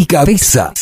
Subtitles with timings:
[0.00, 0.72] qué cabeza.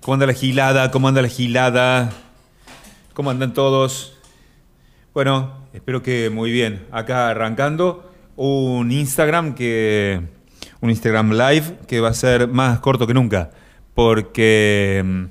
[0.00, 0.90] ¿Cómo anda la gilada?
[0.90, 2.10] ¿Cómo anda la gilada?
[3.12, 4.16] ¿Cómo andan todos?
[5.12, 6.86] Bueno, espero que muy bien.
[6.92, 10.39] Acá arrancando un Instagram que.
[10.80, 13.50] Un Instagram Live que va a ser más corto que nunca.
[13.94, 15.28] Porque.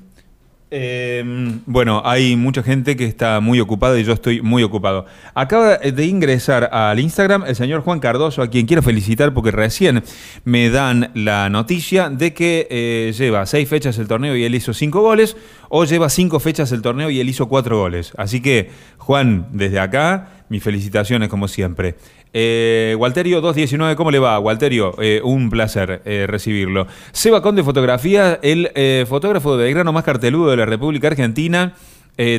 [0.71, 1.23] eh,
[1.65, 5.05] bueno, hay mucha gente que está muy ocupada y yo estoy muy ocupado.
[5.33, 10.03] Acaba de ingresar al Instagram el señor Juan Cardoso, a quien quiero felicitar porque recién
[10.43, 14.73] me dan la noticia de que eh, lleva seis fechas el torneo y él hizo
[14.73, 15.35] cinco goles,
[15.69, 18.13] o lleva cinco fechas el torneo y él hizo cuatro goles.
[18.17, 21.95] Así que, Juan, desde acá, mis felicitaciones como siempre.
[22.33, 24.37] Eh, Walterio 219, ¿cómo le va?
[24.39, 26.87] Walterio, eh, un placer eh, recibirlo.
[27.11, 31.73] Seba Conde Fotografía, el eh, fotógrafo de grano más carteludo de la República Argentina.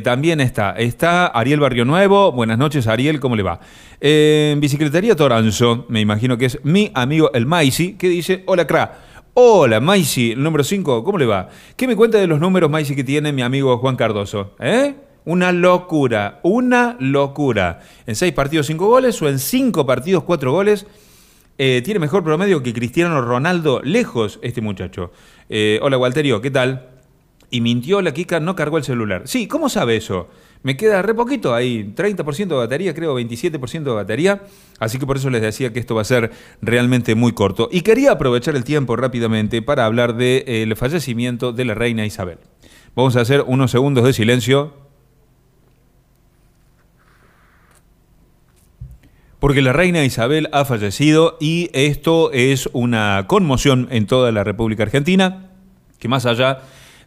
[0.04, 2.32] También está, está Ariel Barrio Nuevo.
[2.32, 3.60] Buenas noches, Ariel, ¿cómo le va?
[3.98, 8.98] Bicicletería Toranzo, me imagino que es mi amigo el Maisi, que dice: Hola, Cra.
[9.32, 11.48] Hola, Maisi, el número 5, ¿cómo le va?
[11.76, 14.54] ¿Qué me cuenta de los números, Maisi, que tiene mi amigo Juan Cardoso?
[14.58, 14.94] ¿Eh?
[15.24, 17.80] Una locura, una locura.
[18.06, 20.86] En seis partidos, cinco goles, o en cinco partidos, cuatro goles.
[21.58, 25.12] Eh, tiene mejor promedio que Cristiano Ronaldo, lejos este muchacho.
[25.50, 26.88] Eh, hola, Walterio, ¿qué tal?
[27.50, 29.22] Y mintió la Kika, no cargó el celular.
[29.26, 30.28] Sí, ¿cómo sabe eso?
[30.62, 34.42] Me queda re poquito ahí, 30% de batería, creo 27% de batería.
[34.78, 36.30] Así que por eso les decía que esto va a ser
[36.62, 37.68] realmente muy corto.
[37.70, 42.38] Y quería aprovechar el tiempo rápidamente para hablar del fallecimiento de la reina Isabel.
[42.94, 44.89] Vamos a hacer unos segundos de silencio.
[49.40, 54.82] Porque la reina Isabel ha fallecido y esto es una conmoción en toda la República
[54.82, 55.48] Argentina,
[55.98, 56.58] que más allá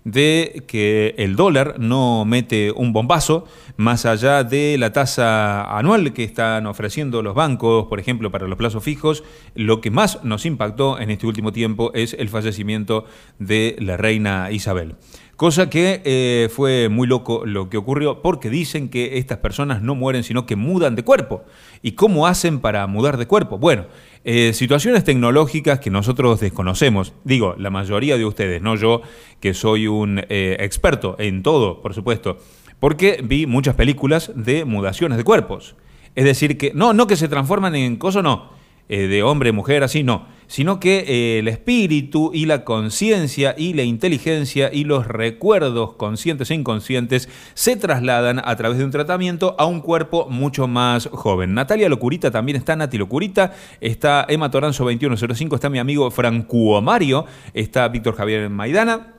[0.03, 3.45] de que el dólar no mete un bombazo,
[3.77, 8.57] más allá de la tasa anual que están ofreciendo los bancos, por ejemplo, para los
[8.57, 9.23] plazos fijos,
[9.53, 13.05] lo que más nos impactó en este último tiempo es el fallecimiento
[13.37, 14.95] de la reina Isabel.
[15.43, 19.93] Cosa que eh, fue muy loco lo que ocurrió porque dicen que estas personas no
[19.93, 21.43] mueren sino que mudan de cuerpo.
[21.81, 23.57] ¿Y cómo hacen para mudar de cuerpo?
[23.57, 23.87] Bueno,
[24.23, 27.11] eh, situaciones tecnológicas que nosotros desconocemos.
[27.25, 29.01] Digo, la mayoría de ustedes, no yo,
[29.41, 32.37] que soy un eh, experto en todo, por supuesto,
[32.79, 35.75] porque vi muchas películas de mudaciones de cuerpos.
[36.15, 38.49] Es decir, que no, no que se transforman en cosas, no,
[38.89, 43.73] eh, de hombre, mujer, así, no, sino que eh, el espíritu y la conciencia y
[43.73, 49.55] la inteligencia y los recuerdos conscientes e inconscientes se trasladan a través de un tratamiento
[49.57, 51.53] a un cuerpo mucho más joven.
[51.53, 57.25] Natalia Locurita también está, Nati Locurita, está Emma Toranzo 2105, está mi amigo Francuo Mario,
[57.53, 59.13] está Víctor Javier Maidana.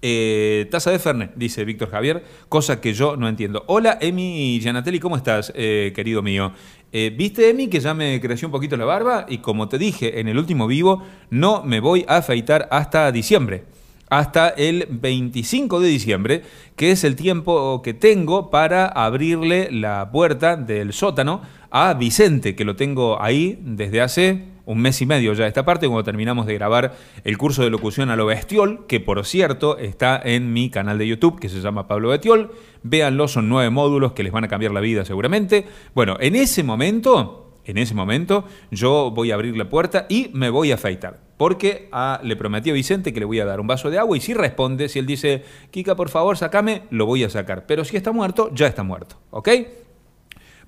[0.00, 3.64] Eh, taza de Fernet, dice Víctor Javier, cosa que yo no entiendo.
[3.66, 6.52] Hola, Emi Gianatelli, ¿cómo estás, eh, querido mío?
[6.90, 9.26] Eh, ¿Viste, Emi, que ya me creció un poquito la barba?
[9.28, 13.64] Y como te dije en el último vivo, no me voy a afeitar hasta diciembre.
[14.08, 16.42] Hasta el 25 de diciembre,
[16.76, 22.64] que es el tiempo que tengo para abrirle la puerta del sótano a Vicente, que
[22.64, 26.52] lo tengo ahí desde hace un mes y medio ya esta parte, cuando terminamos de
[26.52, 30.98] grabar el curso de locución a lo bestiol, que por cierto está en mi canal
[30.98, 32.50] de YouTube, que se llama Pablo Bestiol.
[32.82, 35.64] Véanlo, son nueve módulos que les van a cambiar la vida seguramente.
[35.94, 40.50] Bueno, en ese momento, en ese momento, yo voy a abrir la puerta y me
[40.50, 41.18] voy a afeitar.
[41.38, 44.18] Porque ah, le prometí a Vicente que le voy a dar un vaso de agua
[44.18, 47.64] y si responde, si él dice, Kika, por favor, sacame, lo voy a sacar.
[47.66, 49.16] Pero si está muerto, ya está muerto.
[49.30, 49.48] ¿Ok?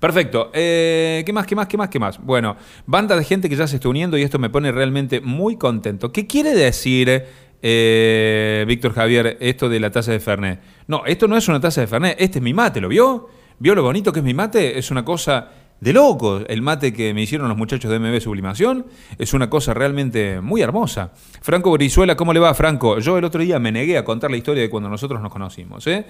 [0.01, 0.49] Perfecto.
[0.51, 2.17] Eh, ¿Qué más, qué más, qué más, qué más?
[2.17, 2.57] Bueno,
[2.87, 6.11] banda de gente que ya se está uniendo y esto me pone realmente muy contento.
[6.11, 7.23] ¿Qué quiere decir,
[7.61, 10.59] eh, Víctor Javier, esto de la taza de Fernet?
[10.87, 13.29] No, esto no es una taza de Fernet, este es mi mate, ¿lo vio?
[13.59, 14.79] ¿Vio lo bonito que es mi mate?
[14.79, 16.41] Es una cosa de loco.
[16.47, 18.87] El mate que me hicieron los muchachos de MB Sublimación
[19.19, 21.11] es una cosa realmente muy hermosa.
[21.43, 22.97] Franco Brizuela, ¿cómo le va, Franco?
[22.97, 25.85] Yo el otro día me negué a contar la historia de cuando nosotros nos conocimos,
[25.85, 26.05] ¿eh?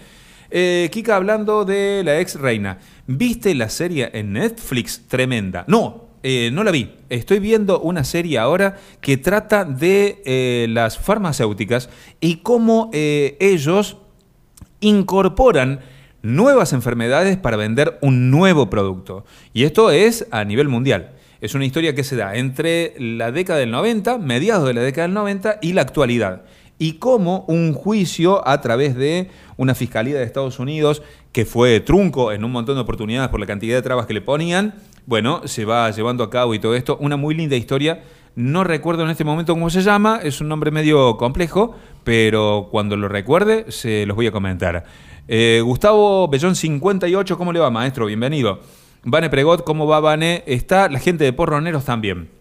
[0.52, 2.78] Eh, Kika hablando de la ex reina.
[3.08, 5.08] ¿Viste la serie en Netflix?
[5.08, 5.64] Tremenda.
[5.68, 6.92] No, eh, no la vi.
[7.10, 11.90] Estoy viendo una serie ahora que trata de eh, las farmacéuticas
[12.20, 13.98] y cómo eh, ellos
[14.82, 15.80] incorporan
[16.22, 19.26] nuevas enfermedades para vender un nuevo producto.
[19.54, 21.14] Y esto es a nivel mundial.
[21.42, 25.08] Es una historia que se da entre la década del 90, mediados de la década
[25.08, 26.44] del 90 y la actualidad.
[26.82, 32.32] Y cómo un juicio a través de una fiscalía de Estados Unidos, que fue trunco
[32.32, 34.74] en un montón de oportunidades por la cantidad de trabas que le ponían,
[35.06, 36.98] bueno, se va llevando a cabo y todo esto.
[37.00, 38.02] Una muy linda historia.
[38.34, 42.98] No recuerdo en este momento cómo se llama, es un nombre medio complejo, pero cuando
[42.98, 44.84] lo recuerde se los voy a comentar.
[45.28, 48.08] Eh, Gustavo Bellón 58, ¿cómo le va, maestro?
[48.08, 48.60] Bienvenido.
[49.04, 50.44] Vane Pregot, ¿cómo va, Vane?
[50.48, 52.41] Está la gente de Porroneros también.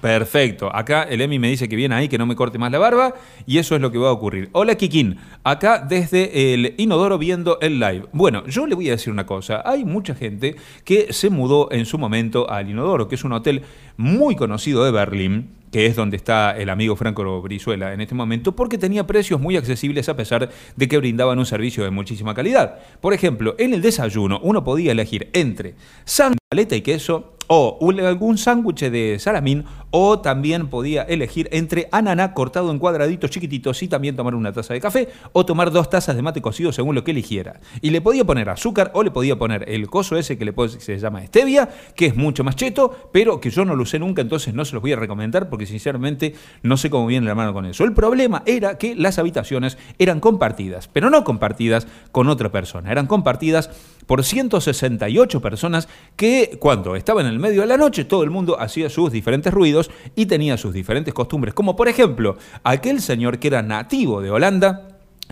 [0.00, 0.74] Perfecto.
[0.74, 3.14] Acá el Emi me dice que viene ahí, que no me corte más la barba,
[3.46, 4.48] y eso es lo que va a ocurrir.
[4.52, 5.16] Hola, Kikín.
[5.44, 8.06] Acá desde el Inodoro viendo el live.
[8.12, 9.62] Bueno, yo le voy a decir una cosa.
[9.64, 13.62] Hay mucha gente que se mudó en su momento al Inodoro, que es un hotel
[13.96, 18.56] muy conocido de Berlín que es donde está el amigo Franco Brizuela en este momento,
[18.56, 22.78] porque tenía precios muy accesibles a pesar de que brindaban un servicio de muchísima calidad.
[23.02, 25.74] Por ejemplo, en el desayuno uno podía elegir entre
[26.06, 32.34] sandwich, paleta y queso, o algún sándwich de salamín, o también podía elegir entre ananá
[32.34, 36.14] cortado en cuadraditos chiquititos y también tomar una taza de café, o tomar dos tazas
[36.14, 37.60] de mate cocido según lo que eligiera.
[37.80, 40.98] Y le podía poner azúcar o le podía poner el coso ese que le se
[40.98, 44.54] llama stevia, que es mucho más cheto, pero que yo no lo usé nunca, entonces
[44.54, 47.64] no se los voy a recomendar porque sinceramente no sé cómo viene la mano con
[47.64, 47.84] eso.
[47.84, 53.06] El problema era que las habitaciones eran compartidas, pero no compartidas con otra persona, eran
[53.06, 53.70] compartidas
[54.08, 58.58] por 168 personas que cuando estaban en el medio de la noche todo el mundo
[58.58, 63.48] hacía sus diferentes ruidos y tenía sus diferentes costumbres, como por ejemplo aquel señor que
[63.48, 64.88] era nativo de Holanda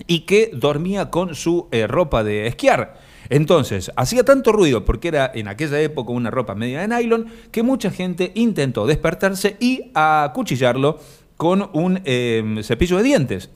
[0.07, 3.01] y que dormía con su eh, ropa de esquiar.
[3.31, 7.63] Entonces, hacía tanto ruido porque era en aquella época una ropa media de nylon que
[7.63, 11.01] mucha gente intentó despertarse y acuchillarlo
[11.39, 13.51] con un em, cepillo de dientes.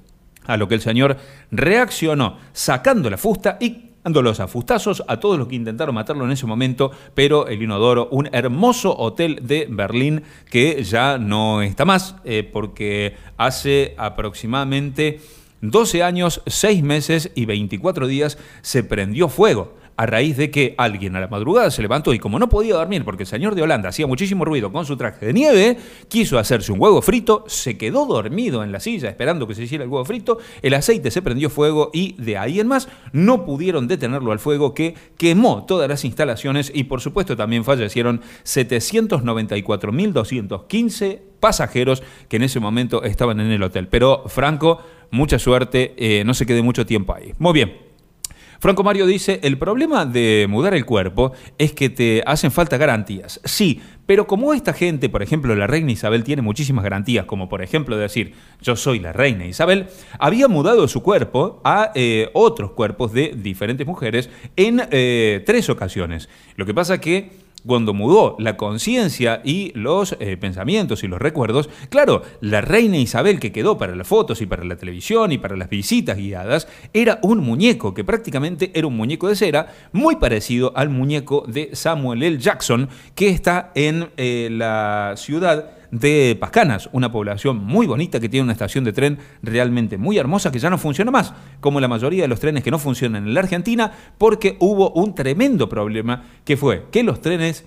[0.47, 1.19] A lo que el señor
[1.51, 6.33] reaccionó sacando la fusta y dándolos a fustazos a todos los que intentaron matarlo en
[6.33, 12.17] ese momento, pero el Inodoro, un hermoso hotel de Berlín que ya no está más,
[12.25, 15.21] eh, porque hace aproximadamente
[15.61, 21.15] 12 años, 6 meses y 24 días se prendió fuego a raíz de que alguien
[21.15, 23.91] a la madrugada se levantó y como no podía dormir porque el señor de Holanda
[23.91, 25.77] hacía muchísimo ruido con su traje de nieve,
[26.09, 29.85] quiso hacerse un huevo frito, se quedó dormido en la silla esperando que se hiciera
[29.85, 33.89] el huevo frito, el aceite se prendió fuego y de ahí en más no pudieron
[33.89, 42.03] detenerlo al fuego que quemó todas las instalaciones y por supuesto también fallecieron 794.215 pasajeros
[42.31, 43.87] que en ese momento estaban en el hotel.
[43.89, 44.81] Pero Franco,
[45.11, 47.35] mucha suerte, eh, no se quede mucho tiempo ahí.
[47.39, 47.90] Muy bien.
[48.61, 53.41] Franco Mario dice, el problema de mudar el cuerpo es que te hacen falta garantías.
[53.43, 57.63] Sí, pero como esta gente, por ejemplo, la reina Isabel tiene muchísimas garantías, como por
[57.63, 59.87] ejemplo decir, yo soy la reina Isabel,
[60.19, 66.29] había mudado su cuerpo a eh, otros cuerpos de diferentes mujeres en eh, tres ocasiones.
[66.57, 67.31] Lo que pasa que
[67.67, 73.41] cuando mudó la conciencia y los eh, pensamientos y los recuerdos, claro, la reina Isabel
[73.41, 77.19] que quedó para las fotos y para la televisión y para las visitas guiadas, era
[77.23, 82.23] un muñeco que prácticamente era un muñeco de cera, muy parecido al muñeco de Samuel
[82.23, 82.39] L.
[82.39, 88.45] Jackson, que está en eh, la ciudad de Pascanas, una población muy bonita que tiene
[88.45, 92.23] una estación de tren realmente muy hermosa que ya no funciona más, como la mayoría
[92.23, 96.57] de los trenes que no funcionan en la Argentina, porque hubo un tremendo problema que
[96.57, 97.65] fue que los trenes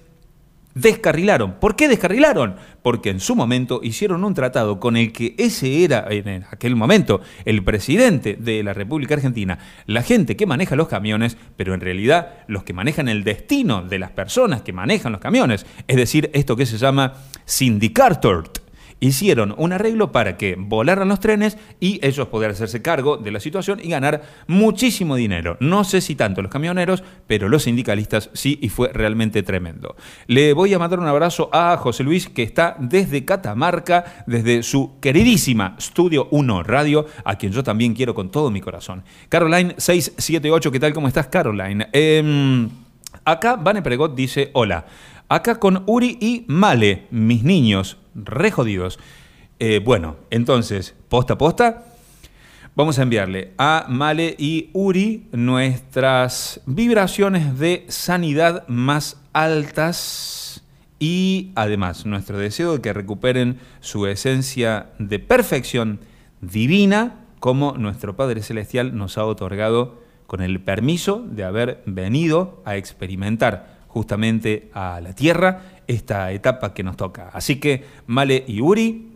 [0.73, 1.53] descarrilaron.
[1.59, 2.55] ¿Por qué descarrilaron?
[2.81, 7.21] Porque en su momento hicieron un tratado con el que ese era, en aquel momento,
[7.45, 12.33] el presidente de la República Argentina, la gente que maneja los camiones, pero en realidad
[12.47, 16.55] los que manejan el destino de las personas que manejan los camiones, es decir, esto
[16.55, 17.13] que se llama
[17.45, 18.62] sindicator
[19.03, 23.39] hicieron un arreglo para que volaran los trenes y ellos poder hacerse cargo de la
[23.39, 25.57] situación y ganar muchísimo dinero.
[25.59, 29.95] No sé si tanto los camioneros, pero los sindicalistas sí y fue realmente tremendo.
[30.27, 34.99] Le voy a mandar un abrazo a José Luis que está desde Catamarca, desde su
[35.01, 39.03] queridísima Studio 1 Radio, a quien yo también quiero con todo mi corazón.
[39.27, 40.93] Caroline 678, ¿qué tal?
[40.93, 41.89] ¿Cómo estás, Caroline?
[41.91, 42.69] Em,
[43.25, 44.85] acá Vane Pregot dice, hola.
[45.33, 48.99] Acá con Uri y Male, mis niños, re jodidos.
[49.57, 51.85] Eh, bueno, entonces, posta posta,
[52.75, 60.63] vamos a enviarle a Male y Uri nuestras vibraciones de sanidad más altas
[60.99, 65.99] y además nuestro deseo de que recuperen su esencia de perfección
[66.41, 72.77] divina como nuestro Padre Celestial nos ha otorgado con el permiso de haber venido a
[72.77, 77.29] experimentar justamente a la Tierra esta etapa que nos toca.
[77.31, 79.09] Así que Male y Uri,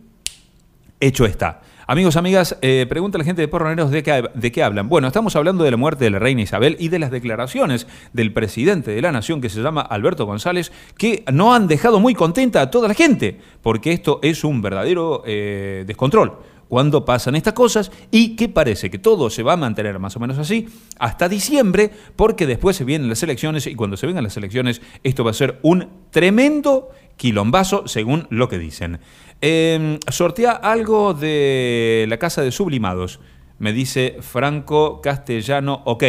[1.00, 1.62] hecho está.
[1.90, 4.90] Amigos, amigas, eh, pregunta la gente de Porroneros de qué, de qué hablan.
[4.90, 8.32] Bueno, estamos hablando de la muerte de la reina Isabel y de las declaraciones del
[8.32, 12.60] presidente de la nación que se llama Alberto González, que no han dejado muy contenta
[12.60, 17.90] a toda la gente, porque esto es un verdadero eh, descontrol cuando pasan estas cosas
[18.10, 21.90] y que parece que todo se va a mantener más o menos así hasta diciembre,
[22.16, 25.34] porque después se vienen las elecciones y cuando se vengan las elecciones esto va a
[25.34, 29.00] ser un tremendo quilombazo según lo que dicen.
[29.40, 33.20] Em, sortea algo de la casa de sublimados.
[33.58, 36.04] Me dice Franco Castellano, ok.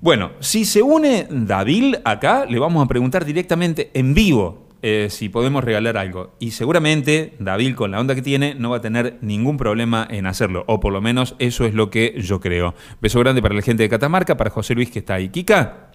[0.00, 5.30] Bueno, si se une David acá, le vamos a preguntar directamente en vivo eh, si
[5.30, 6.34] podemos regalar algo.
[6.38, 10.26] Y seguramente David, con la onda que tiene, no va a tener ningún problema en
[10.26, 10.64] hacerlo.
[10.66, 12.74] O por lo menos eso es lo que yo creo.
[13.00, 15.30] Beso grande para la gente de Catamarca, para José Luis que está ahí.
[15.30, 15.88] Kika.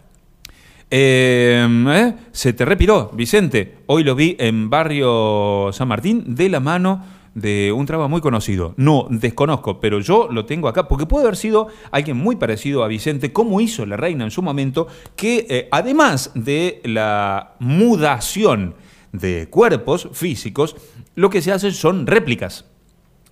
[0.89, 2.15] Em, ¿eh?
[2.31, 3.75] Se te repiró, Vicente.
[3.85, 7.05] Hoy lo vi en Barrio San Martín de la mano
[7.35, 8.73] de un traba muy conocido.
[8.77, 12.87] No, desconozco, pero yo lo tengo acá porque puede haber sido alguien muy parecido a
[12.87, 18.75] Vicente, como hizo la reina en su momento, que eh, además de la mudación
[19.11, 20.75] de cuerpos físicos,
[21.15, 22.65] lo que se hace son réplicas.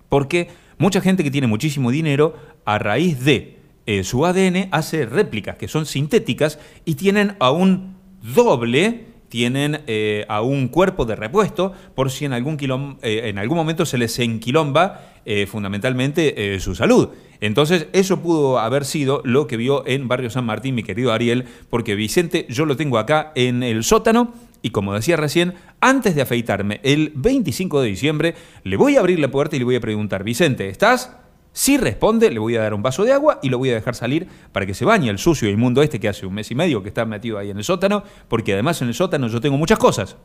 [0.08, 5.56] Porque mucha gente que tiene muchísimo dinero, a raíz de eh, su ADN, hace réplicas
[5.56, 7.96] que son sintéticas y tienen a un
[8.34, 12.56] doble tienen eh, a un cuerpo de repuesto por si en algún,
[13.02, 17.10] eh, en algún momento se les enquilomba eh, fundamentalmente su salud.
[17.40, 21.44] Entonces, eso pudo haber sido lo que vio en Barrio San Martín mi querido Ariel,
[21.70, 24.32] porque Vicente yo lo tengo acá en el sótano.
[24.60, 29.20] Y como decía recién, antes de afeitarme el 25 de diciembre, le voy a abrir
[29.20, 31.16] la puerta y le voy a preguntar, Vicente, ¿estás?
[31.58, 33.96] Si responde, le voy a dar un vaso de agua y lo voy a dejar
[33.96, 36.54] salir para que se bañe el sucio y inmundo este que hace un mes y
[36.54, 39.56] medio que está metido ahí en el sótano, porque además en el sótano yo tengo
[39.56, 40.16] muchas cosas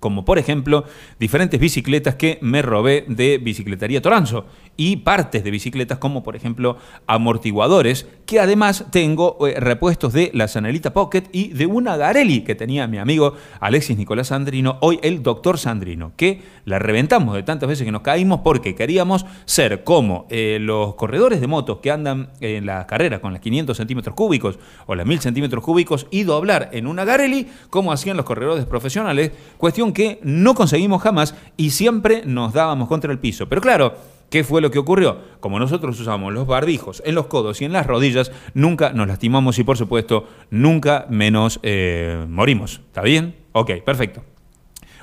[0.00, 0.84] como por ejemplo
[1.18, 6.76] diferentes bicicletas que me robé de Bicicletaría Toranzo y partes de bicicletas como por ejemplo
[7.06, 12.54] amortiguadores que además tengo eh, repuestos de la Sanelita Pocket y de una Garelli que
[12.54, 17.68] tenía mi amigo Alexis Nicolás Sandrino, hoy el doctor Sandrino, que la reventamos de tantas
[17.68, 22.30] veces que nos caímos porque queríamos ser como eh, los corredores de motos que andan
[22.40, 26.70] en las carreras con las 500 centímetros cúbicos o las 1000 centímetros cúbicos y doblar
[26.72, 32.22] en una Garelli como hacían los corredores profesionales, cuestión que no conseguimos jamás y siempre
[32.24, 33.48] nos dábamos contra el piso.
[33.48, 33.94] Pero claro,
[34.30, 35.18] ¿Qué fue lo que ocurrió?
[35.40, 39.58] Como nosotros usamos los barbijos en los codos y en las rodillas, nunca nos lastimamos
[39.58, 42.82] y por supuesto nunca menos eh, morimos.
[42.88, 43.36] ¿Está bien?
[43.52, 44.22] Ok, perfecto.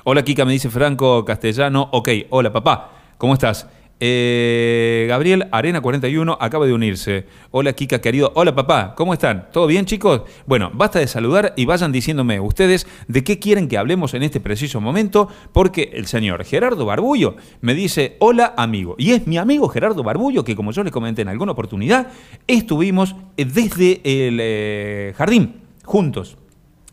[0.04, 1.88] Hola Kika, me dice Franco Castellano.
[1.90, 3.66] Ok, hola papá, ¿cómo estás?
[3.98, 7.24] Eh, Gabriel Arena 41 acaba de unirse.
[7.50, 8.30] Hola Kika querido.
[8.34, 9.48] Hola papá, ¿cómo están?
[9.52, 10.22] ¿Todo bien chicos?
[10.44, 14.38] Bueno, basta de saludar y vayan diciéndome ustedes de qué quieren que hablemos en este
[14.38, 18.96] preciso momento, porque el señor Gerardo Barbullo me dice, hola amigo.
[18.98, 22.08] Y es mi amigo Gerardo Barbullo que como yo les comenté en alguna oportunidad,
[22.46, 26.36] estuvimos desde el eh, jardín juntos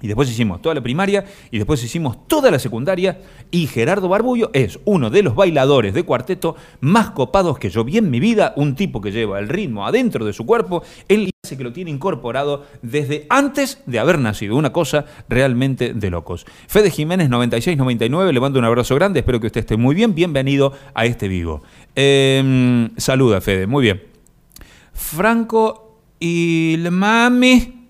[0.03, 4.51] y después hicimos toda la primaria y después hicimos toda la secundaria y Gerardo Barbullo
[4.53, 8.53] es uno de los bailadores de cuarteto más copados que yo vi en mi vida,
[8.57, 11.89] un tipo que lleva el ritmo adentro de su cuerpo, él dice que lo tiene
[11.89, 16.45] incorporado desde antes de haber nacido, una cosa realmente de locos.
[16.67, 20.73] Fede Jiménez 9699, le mando un abrazo grande, espero que usted esté muy bien, bienvenido
[20.93, 21.63] a este vivo.
[21.95, 24.03] Em, saluda Fede, muy bien.
[24.91, 27.82] Franco y la mami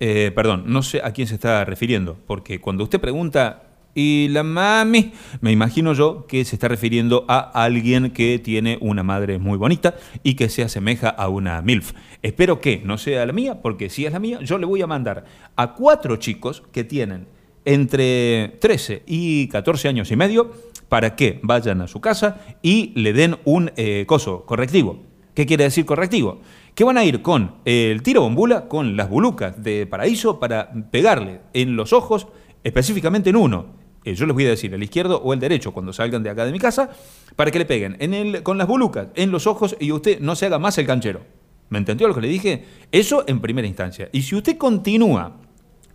[0.00, 3.62] eh, perdón, no sé a quién se está refiriendo, porque cuando usted pregunta
[3.94, 9.02] y la mami, me imagino yo que se está refiriendo a alguien que tiene una
[9.02, 11.94] madre muy bonita y que se asemeja a una MILF.
[12.22, 14.86] Espero que no sea la mía, porque si es la mía, yo le voy a
[14.86, 15.24] mandar
[15.56, 17.26] a cuatro chicos que tienen
[17.64, 20.52] entre 13 y 14 años y medio
[20.88, 25.02] para que vayan a su casa y le den un eh, coso correctivo.
[25.34, 26.40] ¿Qué quiere decir correctivo?
[26.78, 31.40] Que van a ir con el tiro bombula, con las bulucas de paraíso para pegarle
[31.52, 32.28] en los ojos,
[32.62, 33.66] específicamente en uno.
[34.04, 36.46] Eh, yo les voy a decir el izquierdo o el derecho cuando salgan de acá
[36.46, 36.88] de mi casa,
[37.34, 40.60] para que le peguen con las bulucas en los ojos y usted no se haga
[40.60, 41.22] más el canchero.
[41.68, 42.64] ¿Me entendió lo que le dije?
[42.92, 44.08] Eso en primera instancia.
[44.12, 45.32] Y si usted continúa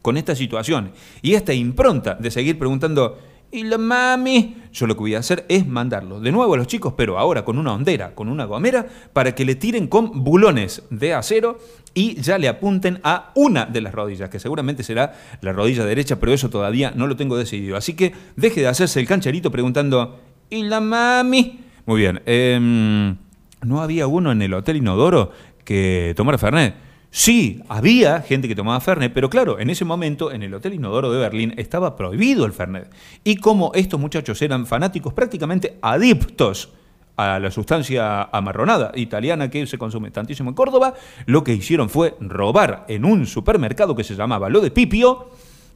[0.02, 3.20] con esta situación y esta impronta de seguir preguntando,
[3.54, 6.66] y la mami, yo lo que voy a hacer es mandarlo de nuevo a los
[6.66, 10.82] chicos, pero ahora con una hondera, con una gomera, para que le tiren con bulones
[10.90, 11.60] de acero
[11.94, 16.20] y ya le apunten a una de las rodillas, que seguramente será la rodilla derecha,
[16.20, 17.78] pero eso todavía no lo tengo decidido.
[17.78, 20.20] Así que deje de hacerse el cancherito preguntando,
[20.50, 21.60] ¿y la mami?
[21.86, 23.16] Muy bien, em,
[23.62, 25.32] ¿no había uno en el Hotel Inodoro
[25.64, 26.74] que tomara Fernet?
[27.16, 31.12] Sí, había gente que tomaba Fernet, pero claro, en ese momento en el Hotel Inodoro
[31.12, 32.90] de Berlín estaba prohibido el Fernet.
[33.24, 36.70] Y como estos muchachos eran fanáticos prácticamente adictos
[37.16, 40.96] a la sustancia amarronada italiana que se consume tantísimo en Córdoba,
[41.28, 45.30] lo que hicieron fue robar en un supermercado que se llamaba Lo de Pipio,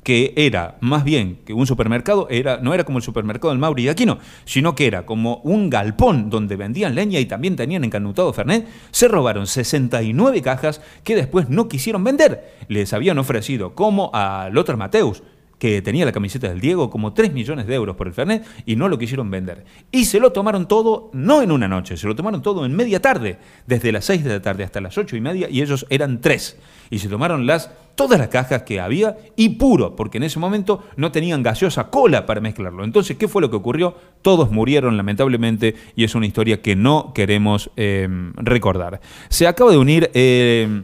[0.04, 3.84] que era más bien que un supermercado, era, no era como el supermercado del Mauri
[3.84, 8.32] y Aquino, sino que era como un galpón donde vendían leña y también tenían encanutado
[8.34, 12.56] Fernet, se robaron 69 cajas que después no quisieron vender.
[12.68, 15.24] Les habían ofrecido, como a Lothar Mateus,
[15.60, 18.76] que tenía la camiseta del Diego, como 3 millones de euros por el Fernet, y
[18.76, 19.66] no lo quisieron vender.
[19.92, 23.02] Y se lo tomaron todo, no en una noche, se lo tomaron todo en media
[23.02, 26.22] tarde, desde las 6 de la tarde hasta las 8 y media, y ellos eran
[26.22, 26.58] tres.
[26.90, 30.84] Y se tomaron las, todas las cajas que había, y puro, porque en ese momento
[30.96, 32.86] no tenían gaseosa cola para mezclarlo.
[32.86, 33.96] Entonces, ¿qué fue lo que ocurrió?
[34.22, 39.02] Todos murieron, lamentablemente, y es una historia que no queremos eh, recordar.
[39.28, 40.10] Se acaba de unir...
[40.14, 40.84] Eh,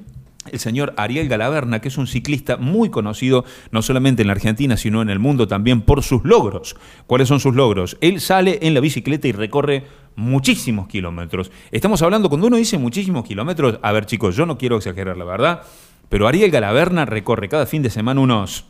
[0.51, 4.75] el señor Ariel Galaverna, que es un ciclista muy conocido no solamente en la Argentina,
[4.75, 6.75] sino en el mundo también por sus logros.
[7.07, 7.97] ¿Cuáles son sus logros?
[8.01, 11.49] Él sale en la bicicleta y recorre muchísimos kilómetros.
[11.71, 15.25] Estamos hablando, cuando uno dice muchísimos kilómetros, a ver chicos, yo no quiero exagerar la
[15.25, 15.61] verdad,
[16.09, 18.65] pero Ariel Galaverna recorre cada fin de semana unos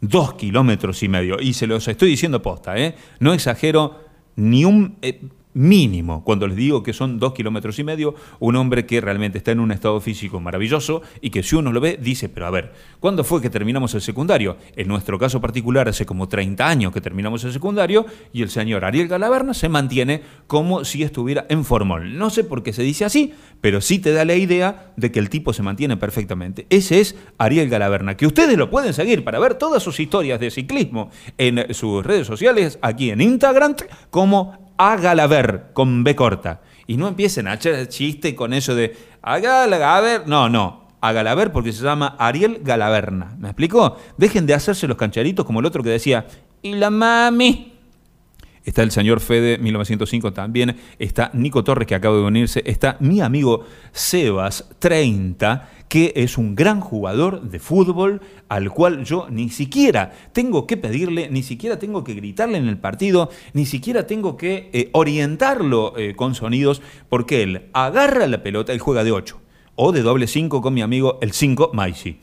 [0.00, 1.40] dos kilómetros y medio.
[1.40, 2.94] Y se los estoy diciendo posta, ¿eh?
[3.20, 4.04] No exagero
[4.36, 4.98] ni un...
[5.02, 5.20] Eh,
[5.58, 9.50] mínimo, cuando les digo que son dos kilómetros y medio, un hombre que realmente está
[9.50, 12.72] en un estado físico maravilloso y que si uno lo ve dice, pero a ver,
[13.00, 14.56] ¿cuándo fue que terminamos el secundario?
[14.76, 18.84] En nuestro caso particular hace como 30 años que terminamos el secundario y el señor
[18.84, 22.16] Ariel Galaverna se mantiene como si estuviera en formol.
[22.16, 25.18] No sé por qué se dice así, pero sí te da la idea de que
[25.18, 26.68] el tipo se mantiene perfectamente.
[26.70, 30.52] Ese es Ariel Galaverna, que ustedes lo pueden seguir para ver todas sus historias de
[30.52, 33.74] ciclismo en sus redes sociales, aquí en Instagram,
[34.10, 36.62] como hágala ver con B corta.
[36.86, 40.26] Y no empiecen a echar chiste con eso de hágala ver.
[40.26, 40.88] No, no.
[41.00, 43.36] Hágala ver porque se llama Ariel Galaverna.
[43.38, 43.98] ¿Me explicó?
[44.16, 46.26] Dejen de hacerse los cancharitos como el otro que decía,
[46.62, 47.77] y la mami.
[48.68, 53.22] Está el señor Fede 1905 también, está Nico Torres que acaba de unirse, está mi
[53.22, 58.20] amigo Sebas 30 que es un gran jugador de fútbol
[58.50, 62.76] al cual yo ni siquiera tengo que pedirle, ni siquiera tengo que gritarle en el
[62.76, 68.74] partido, ni siquiera tengo que eh, orientarlo eh, con sonidos, porque él agarra la pelota,
[68.74, 69.40] él juega de 8
[69.76, 72.18] o de doble 5 con mi amigo el 5 Maisi.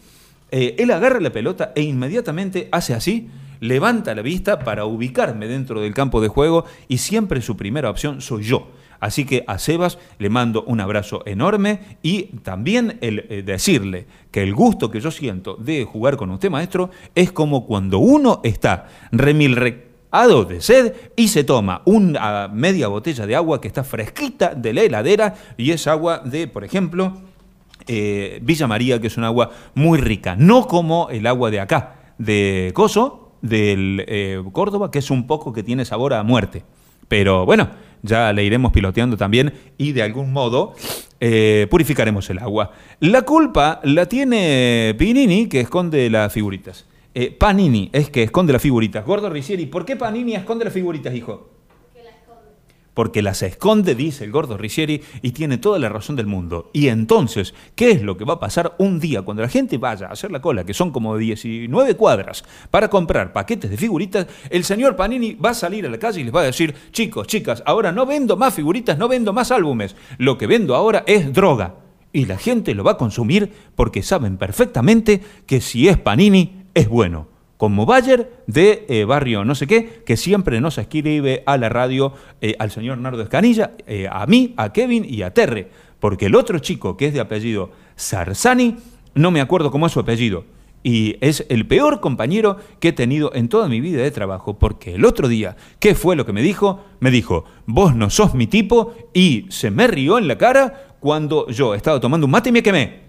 [0.51, 5.81] Eh, él agarra la pelota e inmediatamente hace así, levanta la vista para ubicarme dentro
[5.81, 8.69] del campo de juego y siempre su primera opción soy yo.
[8.99, 14.41] Así que a Sebas le mando un abrazo enorme y también el eh, decirle que
[14.41, 18.87] el gusto que yo siento de jugar con usted, maestro, es como cuando uno está
[19.11, 24.73] remilrecado de sed y se toma una media botella de agua que está fresquita de
[24.73, 27.13] la heladera y es agua de, por ejemplo,
[27.87, 32.13] eh, Villa María, que es un agua muy rica, no como el agua de acá,
[32.17, 36.63] de Coso, del eh, Córdoba, que es un poco que tiene sabor a muerte.
[37.07, 37.69] Pero bueno,
[38.01, 40.73] ya le iremos piloteando también y de algún modo
[41.19, 42.71] eh, purificaremos el agua.
[42.99, 46.85] La culpa la tiene Pinini, que esconde las figuritas.
[47.13, 49.05] Eh, Panini es que esconde las figuritas.
[49.05, 51.54] Gordo Ricieri, ¿por qué Panini esconde las figuritas, hijo?
[52.95, 56.71] Porque las esconde, dice el gordo Ricieri, y tiene toda la razón del mundo.
[56.73, 60.07] Y entonces, ¿qué es lo que va a pasar un día cuando la gente vaya
[60.07, 64.25] a hacer la cola, que son como 19 cuadras, para comprar paquetes de figuritas?
[64.49, 67.27] El señor Panini va a salir a la calle y les va a decir, chicos,
[67.27, 71.31] chicas, ahora no vendo más figuritas, no vendo más álbumes, lo que vendo ahora es
[71.33, 71.75] droga.
[72.13, 76.87] Y la gente lo va a consumir porque saben perfectamente que si es Panini, es
[76.87, 81.69] bueno como Bayer de eh, Barrio no sé qué, que siempre nos escribe a la
[81.69, 86.25] radio eh, al señor Nardo Escanilla, eh, a mí, a Kevin y a Terre, porque
[86.27, 88.77] el otro chico que es de apellido Sarsani,
[89.13, 90.45] no me acuerdo cómo es su apellido,
[90.83, 94.95] y es el peor compañero que he tenido en toda mi vida de trabajo, porque
[94.95, 96.83] el otro día, ¿qué fue lo que me dijo?
[96.99, 101.47] Me dijo, vos no sos mi tipo, y se me rió en la cara cuando
[101.49, 103.04] yo estaba tomando un mate y me quemé.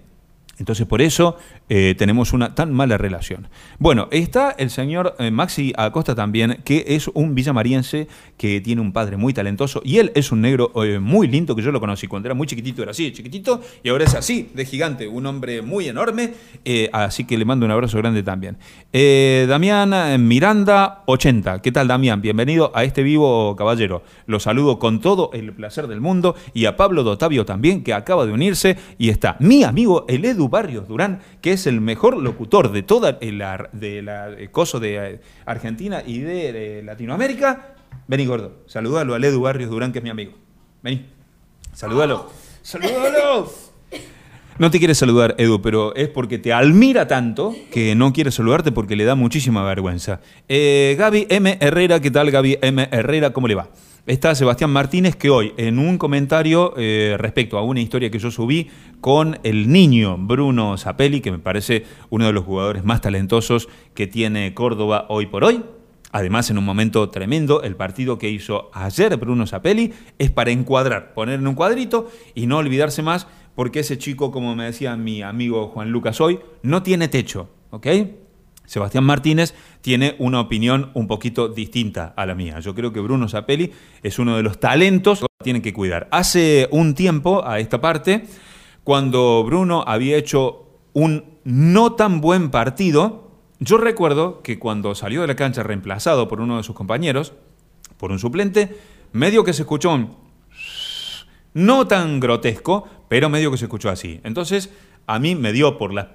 [0.59, 1.37] Entonces por eso
[1.69, 3.49] eh, tenemos una tan mala relación.
[3.79, 8.93] Bueno, está el señor eh, Maxi Acosta también, que es un villamariense que tiene un
[8.93, 12.07] padre muy talentoso y él es un negro eh, muy lindo que yo lo conocí
[12.07, 15.63] cuando era muy chiquitito, era así, chiquitito, y ahora es así, de gigante, un hombre
[15.63, 16.33] muy enorme,
[16.93, 18.57] así que le mando un abrazo grande también.
[18.93, 22.21] Damián Miranda 80, ¿qué tal Damián?
[22.21, 24.03] Bienvenido a este vivo caballero.
[24.27, 28.27] Lo saludo con todo el placer del mundo y a Pablo Dotavio también, que acaba
[28.27, 32.73] de unirse y está mi amigo el Edu Barrios Durán, que es el mejor locutor
[32.73, 37.75] de toda la, de la coso de eh, Argentina y de, Latinoamérica.
[38.09, 40.33] Vení, gordo, saludalo a Edu Barrios Durán, que es mi amigo.
[40.83, 41.07] Vení,
[41.73, 42.31] saludalo.
[42.63, 43.49] ¡Saludalo!
[44.59, 48.73] No te quiere saludar, Edu, pero es porque te admira tanto que no quiere saludarte
[48.73, 50.21] porque le da muchísima vergüenza.
[50.49, 51.59] Eh, Gaby M.
[51.61, 52.89] Herrera, ¿qué tal Gaby M.
[52.91, 53.35] Herrera?
[53.35, 53.69] ¿Cómo le va?
[54.07, 58.31] Está Sebastián Martínez, que hoy, en un comentario eh, respecto a una historia que yo
[58.31, 63.69] subí con el niño Bruno Zapelli, que me parece uno de los jugadores más talentosos
[63.95, 65.63] que tiene Córdoba hoy por hoy,
[66.13, 71.13] Además, en un momento tremendo, el partido que hizo ayer Bruno Zapelli es para encuadrar,
[71.13, 75.21] poner en un cuadrito y no olvidarse más, porque ese chico, como me decía mi
[75.21, 77.87] amigo Juan Lucas hoy, no tiene techo, ¿ok?
[78.67, 79.55] Sebastián Martínez
[79.87, 82.59] tiene una opinión un poquito distinta a la mía.
[82.59, 83.73] Yo creo que Bruno Zapelli
[84.03, 86.09] es uno de los talentos que tienen que cuidar.
[86.11, 88.25] Hace un tiempo a esta parte,
[88.83, 95.29] cuando Bruno había hecho un no tan buen partido, yo recuerdo que cuando salió de
[95.29, 97.35] la cancha reemplazado por uno de sus compañeros,
[97.97, 98.77] por un suplente,
[99.13, 100.17] medio que se escuchó un
[101.55, 104.21] no tan grotesco, pero medio que se escuchó así.
[104.25, 104.69] Entonces,
[105.07, 106.09] a mí me dio por las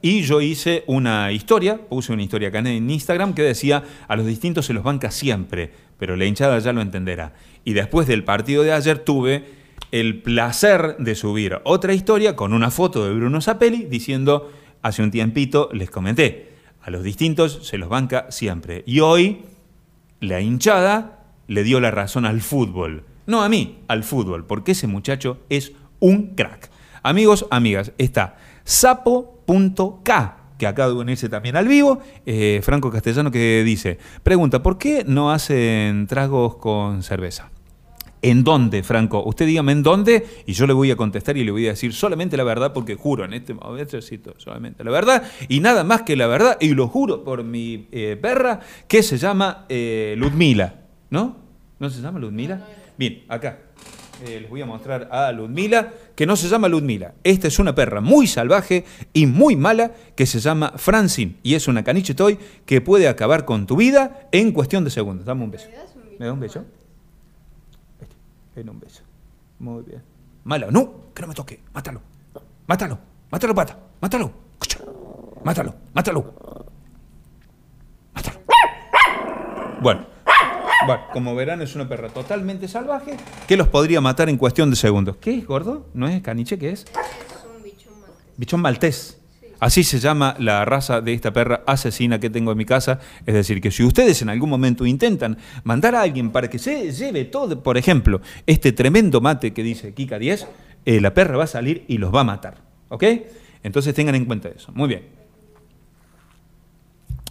[0.00, 4.24] y yo hice una historia, puse una historia acá en Instagram que decía, a los
[4.26, 7.34] distintos se los banca siempre, pero la hinchada ya lo entenderá.
[7.62, 9.44] Y después del partido de ayer tuve
[9.92, 15.10] el placer de subir otra historia con una foto de Bruno Zapelli diciendo, hace un
[15.10, 18.84] tiempito les comenté, a los distintos se los banca siempre.
[18.86, 19.42] Y hoy
[20.20, 23.04] la hinchada le dio la razón al fútbol.
[23.26, 26.70] No a mí, al fútbol, porque ese muchacho es un crack.
[27.02, 33.62] Amigos, amigas, está sapo.k que acaba de unirse también al vivo, eh, Franco Castellano que
[33.64, 37.50] dice, pregunta, ¿por qué no hacen tragos con cerveza?
[38.22, 39.22] ¿En dónde, Franco?
[39.24, 41.92] Usted dígame en dónde y yo le voy a contestar y le voy a decir
[41.92, 43.98] solamente la verdad porque juro en este momento
[44.38, 48.18] solamente la verdad y nada más que la verdad y lo juro por mi eh,
[48.20, 50.74] perra que se llama eh, Ludmila,
[51.10, 51.36] ¿no?
[51.78, 52.66] ¿No se llama Ludmila?
[52.96, 53.58] Bien, acá.
[54.24, 57.14] Eh, les voy a mostrar a Ludmila, que no se llama Ludmila.
[57.22, 61.36] Esta es una perra muy salvaje y muy mala que se llama Francine.
[61.42, 65.26] Y es una caniche toy que puede acabar con tu vida en cuestión de segundos.
[65.26, 65.68] Dame un beso.
[66.18, 66.64] ¿Me da un beso?
[68.54, 69.02] Ven un beso.
[69.58, 70.02] Muy bien.
[70.44, 70.68] Mala.
[70.70, 71.60] No, que no me toque.
[71.74, 72.00] Mátalo.
[72.66, 72.98] Mátalo.
[73.30, 73.78] Mátalo, pata.
[74.00, 74.32] Mátalo.
[75.44, 75.74] Mátalo.
[75.92, 76.34] Mátalo.
[78.14, 78.36] Mátalo.
[79.82, 80.15] Bueno.
[80.84, 84.76] Bueno, como verán, es una perra totalmente salvaje que los podría matar en cuestión de
[84.76, 85.16] segundos.
[85.16, 85.86] ¿Qué es, gordo?
[85.94, 86.58] ¿No es caniche?
[86.58, 86.82] ¿Qué es?
[86.82, 86.88] Es
[87.44, 88.36] un bichón maltés.
[88.36, 89.18] Bichón maltés.
[89.58, 93.00] Así se llama la raza de esta perra asesina que tengo en mi casa.
[93.24, 96.92] Es decir, que si ustedes en algún momento intentan mandar a alguien para que se
[96.92, 100.46] lleve todo, por ejemplo, este tremendo mate que dice Kika 10,
[100.84, 102.58] eh, la perra va a salir y los va a matar.
[102.90, 103.04] ¿Ok?
[103.62, 104.72] Entonces tengan en cuenta eso.
[104.74, 105.02] Muy bien.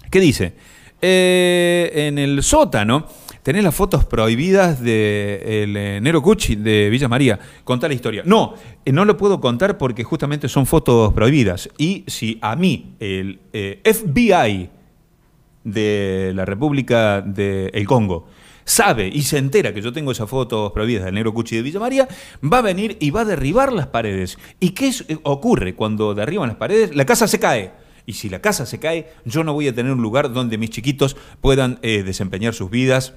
[0.09, 0.53] ¿Qué dice?
[1.01, 3.05] Eh, en el sótano
[3.45, 7.39] tenés las fotos prohibidas de el eh, Nero Cucci de Villa María.
[7.63, 8.23] Contá la historia.
[8.25, 11.69] No, eh, no lo puedo contar porque justamente son fotos prohibidas.
[11.77, 14.71] Y si a mí el eh, FBI
[15.63, 18.25] de la República del Congo
[18.63, 21.79] sabe y se entera que yo tengo esas fotos prohibidas del Nero Cucci de Villa
[21.79, 22.07] María,
[22.43, 24.39] va a venir y va a derribar las paredes.
[24.59, 24.89] ¿Y qué
[25.21, 26.95] ocurre cuando derriban las paredes?
[26.95, 27.73] La casa se cae.
[28.07, 30.71] Y si la casa se cae, yo no voy a tener un lugar donde mis
[30.71, 33.13] chiquitos puedan desempeñar sus vidas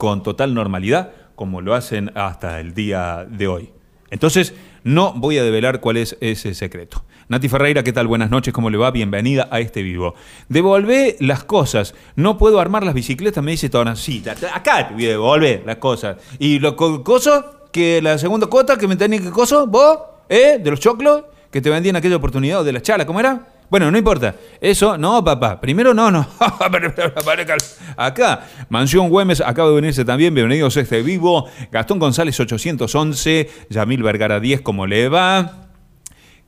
[0.00, 3.70] con total normalidad, como lo hacen hasta el día de hoy.
[4.08, 7.04] Entonces, no voy a develar cuál es ese secreto.
[7.28, 8.06] Nati Ferreira, ¿qué tal?
[8.06, 8.90] Buenas noches, ¿cómo le va?
[8.92, 10.14] Bienvenida a este vivo.
[10.48, 11.94] Devolvé las cosas.
[12.16, 15.76] No puedo armar las bicicletas, me dice toda Sí, acá te voy a devolver las
[15.76, 16.16] cosas.
[16.38, 17.68] ¿Y lo coso?
[17.70, 19.98] Que la segunda cuota que me tenía que coso, vos,
[20.30, 20.58] ¿eh?
[20.64, 23.46] De los choclos que te vendían aquella oportunidad, o de la chala, ¿cómo era?
[23.70, 24.34] Bueno, no importa.
[24.60, 25.60] Eso, no, papá.
[25.60, 26.26] Primero, no, no.
[27.96, 30.34] Acá, Mansión Güemes acaba de venirse también.
[30.34, 31.48] Bienvenidos a este vivo.
[31.70, 33.48] Gastón González 811.
[33.70, 35.68] Yamil Vergara 10, ¿cómo le va?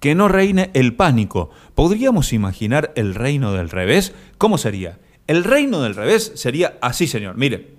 [0.01, 1.51] Que no reine el pánico.
[1.77, 4.15] ¿Podríamos imaginar el reino del revés?
[4.37, 4.99] ¿Cómo sería?
[5.29, 7.37] El reino del revés sería así, señor.
[7.37, 7.77] Mire,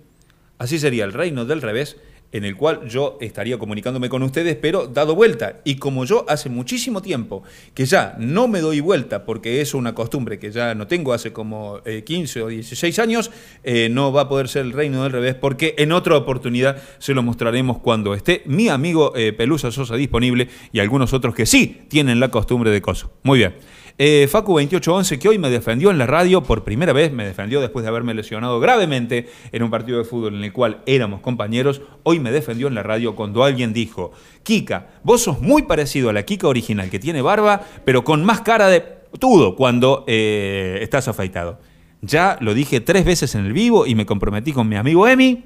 [0.58, 1.98] así sería el reino del revés
[2.34, 5.62] en el cual yo estaría comunicándome con ustedes, pero dado vuelta.
[5.64, 7.44] Y como yo hace muchísimo tiempo
[7.74, 11.32] que ya no me doy vuelta, porque es una costumbre que ya no tengo hace
[11.32, 13.32] como 15 eh, o 16 años,
[13.64, 17.14] eh, no va a poder ser el reino del revés, porque en otra oportunidad se
[17.14, 21.84] lo mostraremos cuando esté mi amigo eh, Pelusa Sosa disponible y algunos otros que sí
[21.88, 23.12] tienen la costumbre de coso.
[23.22, 23.54] Muy bien.
[23.98, 27.62] Eh, Facu 2811, que hoy me defendió en la radio por primera vez, me defendió
[27.62, 31.82] después de haberme lesionado gravemente en un partido de fútbol en el cual éramos compañeros,
[32.02, 36.14] hoy me defendió en la radio cuando alguien dijo, Kika, vos sos muy parecido a
[36.14, 38.84] la Kika original que tiene barba, pero con más cara de
[39.20, 41.60] todo cuando eh, estás afeitado.
[42.02, 45.44] Ya lo dije tres veces en el vivo y me comprometí con mi amigo Emi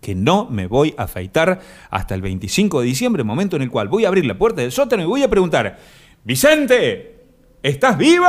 [0.00, 3.88] que no me voy a afeitar hasta el 25 de diciembre, momento en el cual
[3.88, 5.78] voy a abrir la puerta del sótano y voy a preguntar,
[6.24, 7.11] Vicente,
[7.62, 8.26] ¿estás vivo?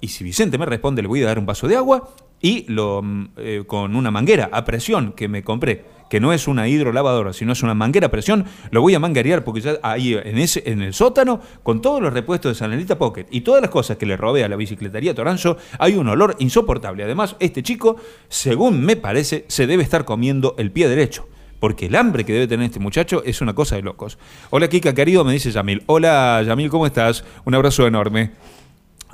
[0.00, 3.00] Y si Vicente me responde, le voy a dar un vaso de agua y lo,
[3.02, 7.32] mm, eh, con una manguera a presión que me compré, que no es una hidrolavadora,
[7.32, 10.62] sino es una manguera a presión, lo voy a manguerear porque ya ahí en, ese,
[10.66, 14.06] en el sótano, con todos los repuestos de Sanelita Pocket y todas las cosas que
[14.06, 17.04] le robé a la bicicletaría Toranzo, hay un olor insoportable.
[17.04, 17.96] Además, este chico,
[18.28, 21.26] según me parece, se debe estar comiendo el pie derecho
[21.58, 24.18] porque el hambre que debe tener este muchacho es una cosa de locos.
[24.50, 25.82] Hola Kika, querido, me dice Yamil.
[25.86, 27.24] Hola Yamil, ¿cómo estás?
[27.44, 28.32] Un abrazo enorme.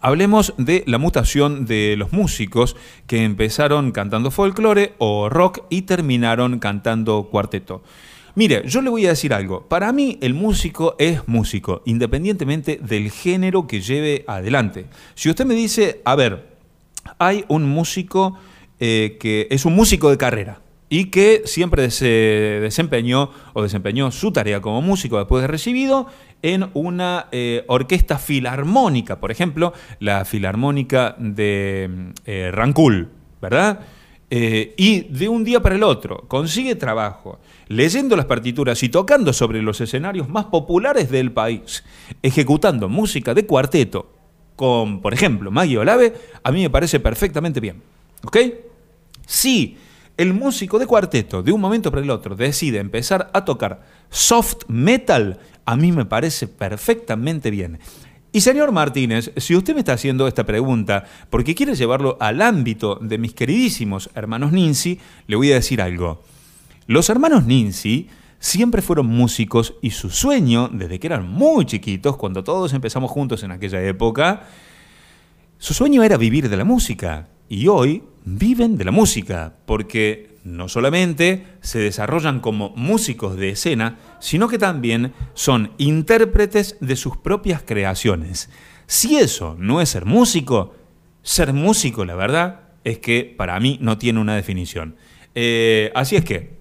[0.01, 2.77] Hablemos de la mutación de los músicos
[3.07, 7.83] que empezaron cantando folclore o rock y terminaron cantando cuarteto.
[8.35, 9.69] Mire, yo le voy a decir algo.
[9.69, 14.87] Para mí el músico es músico, independientemente del género que lleve adelante.
[15.15, 16.57] Si usted me dice, a ver,
[17.19, 18.37] hay un músico
[18.81, 22.05] eh, que es un músico de carrera y que siempre se
[22.61, 26.07] desempeñó o desempeñó su tarea como músico después de recibido
[26.43, 33.09] en una eh, orquesta filarmónica, por ejemplo, la Filarmónica de eh, Rancul,
[33.41, 33.81] ¿verdad?
[34.35, 39.61] y de un día para el otro consigue trabajo leyendo las partituras y tocando sobre
[39.61, 41.85] los escenarios más populares del país,
[42.23, 44.11] ejecutando música de cuarteto
[44.57, 47.83] con, por ejemplo, Maggie Olave, a mí me parece perfectamente bien.
[48.25, 48.39] ¿Ok?
[49.27, 49.77] Si
[50.17, 54.65] el músico de cuarteto de un momento para el otro decide empezar a tocar soft
[54.69, 57.79] metal, a mí me parece perfectamente bien.
[58.35, 62.99] Y señor Martínez, si usted me está haciendo esta pregunta porque quiere llevarlo al ámbito
[63.01, 66.23] de mis queridísimos hermanos Nincy, le voy a decir algo.
[66.87, 72.43] Los hermanos Nincy siempre fueron músicos y su sueño, desde que eran muy chiquitos, cuando
[72.43, 74.49] todos empezamos juntos en aquella época,
[75.59, 77.29] su sueño era vivir de la música.
[77.49, 83.99] Y hoy viven de la música, porque no solamente se desarrollan como músicos de escena,
[84.21, 88.51] sino que también son intérpretes de sus propias creaciones.
[88.87, 90.75] Si eso no es ser músico,
[91.23, 94.97] ser músico, la verdad, es que para mí no tiene una definición.
[95.35, 96.59] Eh, así es que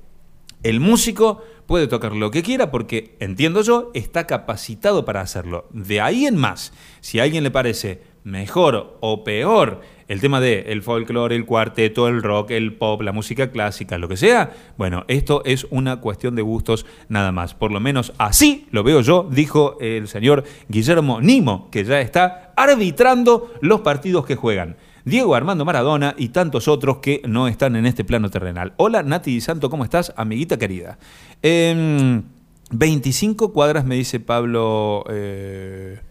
[0.64, 5.68] el músico puede tocar lo que quiera porque, entiendo yo, está capacitado para hacerlo.
[5.72, 10.66] De ahí en más, si a alguien le parece mejor o peor el tema de
[10.68, 15.06] el folclore, el cuarteto, el rock, el pop, la música clásica, lo que sea, bueno,
[15.08, 17.54] esto es una cuestión de gustos nada más.
[17.54, 22.52] Por lo menos así lo veo yo, dijo el señor Guillermo Nimo, que ya está
[22.58, 24.76] arbitrando los partidos que juegan.
[25.06, 28.74] Diego Armando Maradona y tantos otros que no están en este plano terrenal.
[28.76, 31.00] Hola Nati Santo, ¿cómo estás, amiguita querida?
[31.42, 35.06] 25 em, cuadras, me dice Pablo.
[35.10, 36.02] Eh,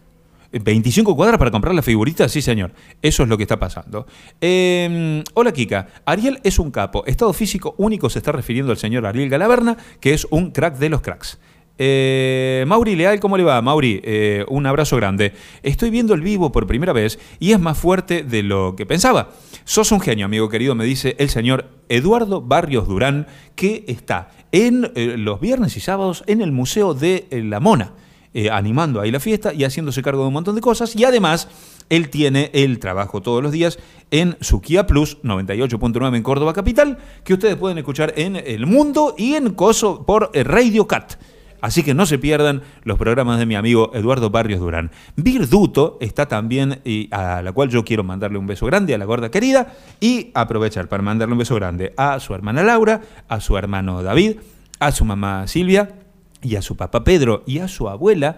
[0.51, 2.73] 25 cuadras para comprar la figurita, sí señor.
[3.01, 4.05] Eso es lo que está pasando.
[4.39, 7.05] Em, hola Kika, Ariel es un capo.
[7.05, 10.89] Estado físico único se está refiriendo al señor Ariel Galaverna, que es un crack de
[10.89, 11.39] los cracks.
[11.83, 13.59] Eh, Mauri Leal, ¿cómo le va?
[13.61, 15.33] Mauri, eh, un abrazo grande.
[15.63, 19.31] Estoy viendo el vivo por primera vez y es más fuerte de lo que pensaba.
[19.63, 24.91] Sos un genio, amigo querido, me dice el señor Eduardo Barrios Durán, que está en
[24.95, 27.93] eh, los viernes y sábados en el Museo de La Mona.
[28.33, 30.95] Eh, animando ahí la fiesta y haciéndose cargo de un montón de cosas.
[30.95, 31.49] Y además,
[31.89, 33.77] él tiene el trabajo todos los días
[34.09, 39.15] en su Kia Plus 98.9 en Córdoba Capital, que ustedes pueden escuchar en El Mundo
[39.17, 41.15] y en Coso por eh, Radio Cat.
[41.59, 44.91] Así que no se pierdan los programas de mi amigo Eduardo Barrios Durán.
[45.17, 49.05] Virduto está también, y a la cual yo quiero mandarle un beso grande a la
[49.05, 53.57] gorda querida, y aprovechar para mandarle un beso grande a su hermana Laura, a su
[53.57, 54.37] hermano David,
[54.79, 56.01] a su mamá Silvia,
[56.41, 58.37] y a su papá Pedro y a su abuela,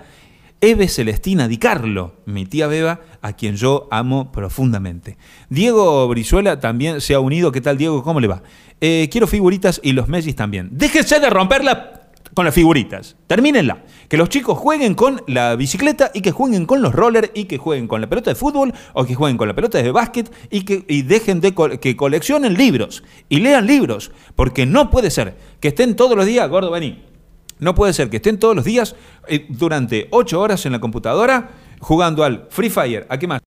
[0.64, 5.18] Eve Celestina Di Carlo, mi tía Beba, a quien yo amo profundamente.
[5.50, 7.52] Diego Brizuela también se ha unido.
[7.52, 8.02] ¿Qué tal, Diego?
[8.02, 8.44] ¿Cómo le va?
[8.80, 10.70] Eh, quiero figuritas y los Messi también.
[10.72, 13.18] Déjense de romperla con las figuritas.
[13.28, 13.84] Termínenla.
[14.08, 17.58] Que los chicos jueguen con la bicicleta y que jueguen con los rollers y que
[17.58, 20.64] jueguen con la pelota de fútbol o que jueguen con la pelota de básquet y
[20.64, 24.12] que y dejen de que coleccionen libros y lean libros.
[24.38, 27.13] Porque no puede ser que estén todos los días, gordo, vení
[27.60, 28.96] no puede ser que estén todos los días
[29.28, 33.06] eh, durante ocho horas en la computadora jugando al Free Fire.
[33.10, 33.42] ¿A qué más?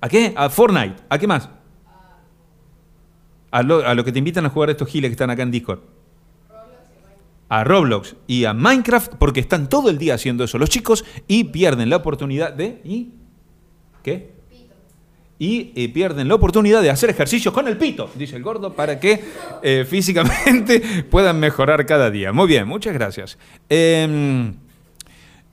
[0.00, 0.32] A, qué?
[0.36, 0.96] A Fortnite.
[1.08, 1.48] ¿A qué más?
[3.50, 5.80] A lo, que te invitan a jugar estos giles que están acá en Discord.
[7.48, 11.44] A Roblox y a Minecraft porque están todo el día haciendo eso los chicos y
[11.44, 12.82] pierden la oportunidad de...
[12.84, 13.14] ¿Y?
[14.02, 14.37] ¿Qué?
[15.38, 18.98] Y eh, pierden la oportunidad de hacer ejercicios con el pito, dice el gordo, para
[18.98, 19.22] que
[19.62, 22.32] eh, físicamente puedan mejorar cada día.
[22.32, 23.38] Muy bien, muchas gracias.
[23.68, 24.54] Em,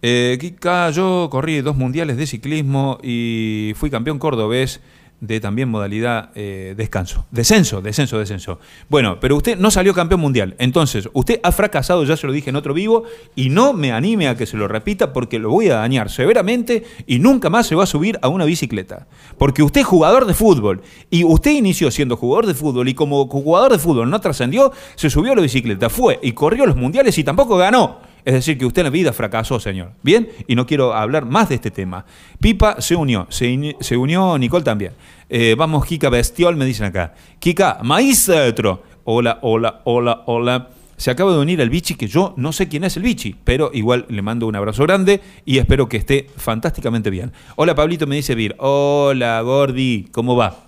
[0.01, 4.81] eh, Kika, yo corrí dos mundiales de ciclismo y fui campeón cordobés
[5.21, 7.25] de también modalidad eh, descanso.
[7.31, 8.59] Descenso, descenso, descenso.
[8.89, 10.55] Bueno, pero usted no salió campeón mundial.
[10.59, 13.03] Entonces, usted ha fracasado, ya se lo dije en otro vivo,
[13.35, 16.83] y no me anime a que se lo repita porque lo voy a dañar severamente
[17.07, 19.07] y nunca más se va a subir a una bicicleta.
[19.37, 23.27] Porque usted es jugador de fútbol y usted inició siendo jugador de fútbol y como
[23.27, 27.17] jugador de fútbol no trascendió, se subió a la bicicleta, fue y corrió los mundiales
[27.17, 27.99] y tampoco ganó.
[28.25, 29.91] Es decir, que usted en la vida fracasó, señor.
[30.01, 32.05] Bien, y no quiero hablar más de este tema.
[32.39, 34.93] Pipa se unió, se, unió Nicole también.
[35.29, 37.13] Eh, vamos, Kika Bestiol, me dicen acá.
[37.37, 38.81] Kika, maestro.
[39.03, 40.69] Hola, hola, hola, hola.
[40.97, 43.69] se acaba de unir al Bichi, que yo no sé quién es el Bichi, pero
[43.71, 47.31] igual le mando un abrazo grande y espero que esté fantásticamente bien.
[47.57, 48.55] Hola Pablito, me dice Vir.
[48.57, 50.63] Hola Gordi, ¿cómo va?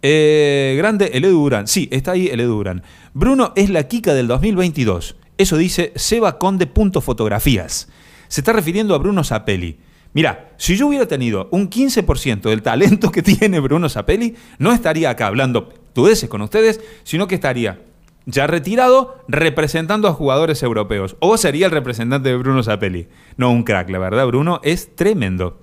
[0.00, 1.68] Eh, grande, el Edu Durán.
[1.68, 2.82] Sí, está ahí el Edu Durán.
[3.12, 5.16] Bruno es la Kika del 2022.
[5.42, 7.88] Eso dice Seba Conde Fotografías.
[8.28, 9.76] Se está refiriendo a Bruno Zapelli.
[10.12, 15.10] Mira, si yo hubiera tenido un 15% del talento que tiene Bruno Zapelli, no estaría
[15.10, 17.80] acá hablando tudeces con ustedes, sino que estaría
[18.24, 21.16] ya retirado representando a jugadores europeos.
[21.18, 23.08] O sería el representante de Bruno Zapelli.
[23.36, 25.60] No un crack, la verdad, Bruno es tremendo.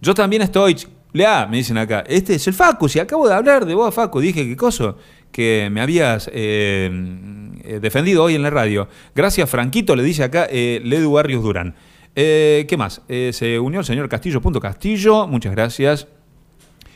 [0.00, 0.76] Yo también estoy...
[1.12, 4.18] Lea, me dicen acá, este es el Facu, si acabo de hablar de vos, Facu,
[4.18, 4.96] dije qué cosa,
[5.30, 6.90] que me habías eh,
[7.64, 8.88] eh, defendido hoy en la radio.
[9.14, 11.74] Gracias, Franquito, le dice acá eh, Ledu Barrios Durán.
[12.14, 13.02] Eh, ¿Qué más?
[13.08, 14.40] se unió el señor Castillo.
[14.60, 16.06] Castillo, muchas gracias.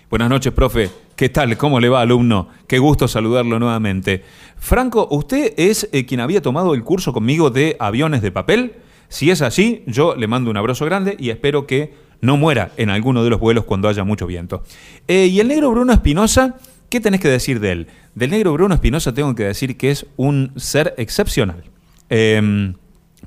[0.09, 0.89] Buenas noches, profe.
[1.17, 1.57] ¿Qué tal?
[1.57, 2.49] ¿Cómo le va, alumno?
[2.69, 4.23] Qué gusto saludarlo nuevamente.
[4.57, 8.75] Franco, ¿usted es eh, quien había tomado el curso conmigo de aviones de papel?
[9.09, 12.91] Si es así, yo le mando un abrazo grande y espero que no muera en
[12.91, 14.63] alguno de los vuelos cuando haya mucho viento.
[15.09, 16.57] Eh, y el negro Bruno Espinosa,
[16.89, 17.87] ¿qué tenés que decir de él?
[18.15, 21.65] Del negro Bruno Espinosa tengo que decir que es un ser excepcional.
[22.09, 22.75] Em,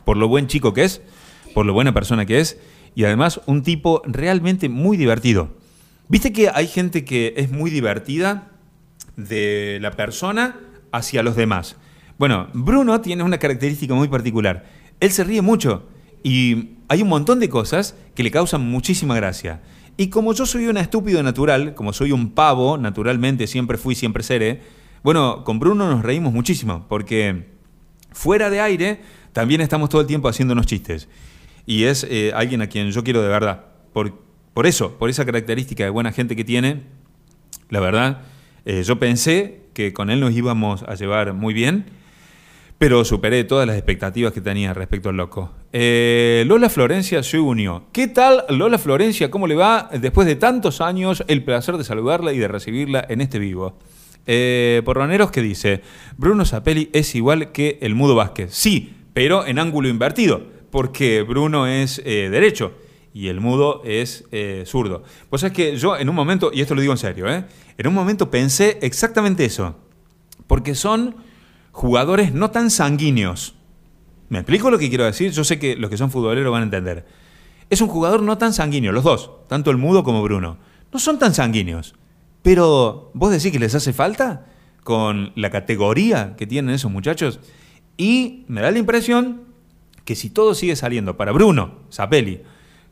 [0.06, 1.02] por lo buen chico que es,
[1.54, 2.58] por lo buena persona que es,
[2.95, 5.50] y además un tipo realmente muy divertido.
[6.08, 8.50] Viste que hay gente que es muy divertida
[9.15, 10.60] de la persona
[10.91, 11.76] hacia los demás.
[12.17, 14.65] Bueno, Bruno tiene una característica muy particular.
[15.00, 15.88] Él se ríe mucho
[16.24, 19.62] y hay un montón de cosas que le causan muchísima gracia.
[19.99, 24.23] Y como yo soy un estúpido natural, como soy un pavo, naturalmente siempre fui, siempre
[24.23, 24.62] seré,
[25.03, 27.49] bueno, con Bruno nos reímos muchísimo, porque
[28.13, 29.01] fuera de aire
[29.33, 31.09] también estamos todo el tiempo haciéndonos chistes.
[31.65, 33.65] Y es eh, alguien a quien yo quiero de verdad.
[33.91, 34.17] Por,
[34.53, 36.83] por eso, por esa característica de buena gente que tiene,
[37.67, 38.21] la verdad,
[38.63, 41.88] eh, yo pensé que con él nos íbamos a llevar muy bien,
[42.80, 45.52] pero superé todas las expectativas que tenía respecto al loco.
[45.72, 47.84] Eh, Lola Florencia se unió.
[47.92, 49.30] ¿Qué tal Lola Florencia?
[49.30, 49.89] ¿Cómo le va?
[49.94, 53.78] Después de tantos años, el placer de saludarla y de recibirla en este vivo.
[54.26, 55.82] Eh, Porroneros que dice,
[56.18, 58.52] Bruno Zapelli es igual que el Mudo Vázquez.
[58.54, 62.74] Sí, pero en ángulo invertido, porque Bruno es derecho
[63.13, 65.04] y el mudo es eh, zurdo.
[65.30, 67.46] Pues es que yo en un momento, y esto lo digo en serio, ¿eh?
[67.78, 69.76] en un momento pensé exactamente eso,
[70.48, 71.15] porque son
[71.71, 73.55] jugadores no tan sanguíneos.
[74.29, 75.32] ¿Me explico lo que quiero decir?
[75.32, 77.05] Yo sé que los que son futboleros van a entender.
[77.69, 80.58] Es un jugador no tan sanguíneo, los dos, tanto el mudo como Bruno.
[80.91, 81.95] No son tan sanguíneos.
[82.41, 84.47] Pero, ¿vos decís que les hace falta
[84.84, 87.39] con la categoría que tienen esos muchachos?
[87.97, 89.41] Y me da la impresión
[90.05, 92.41] que si todo sigue saliendo para Bruno, Zapelli,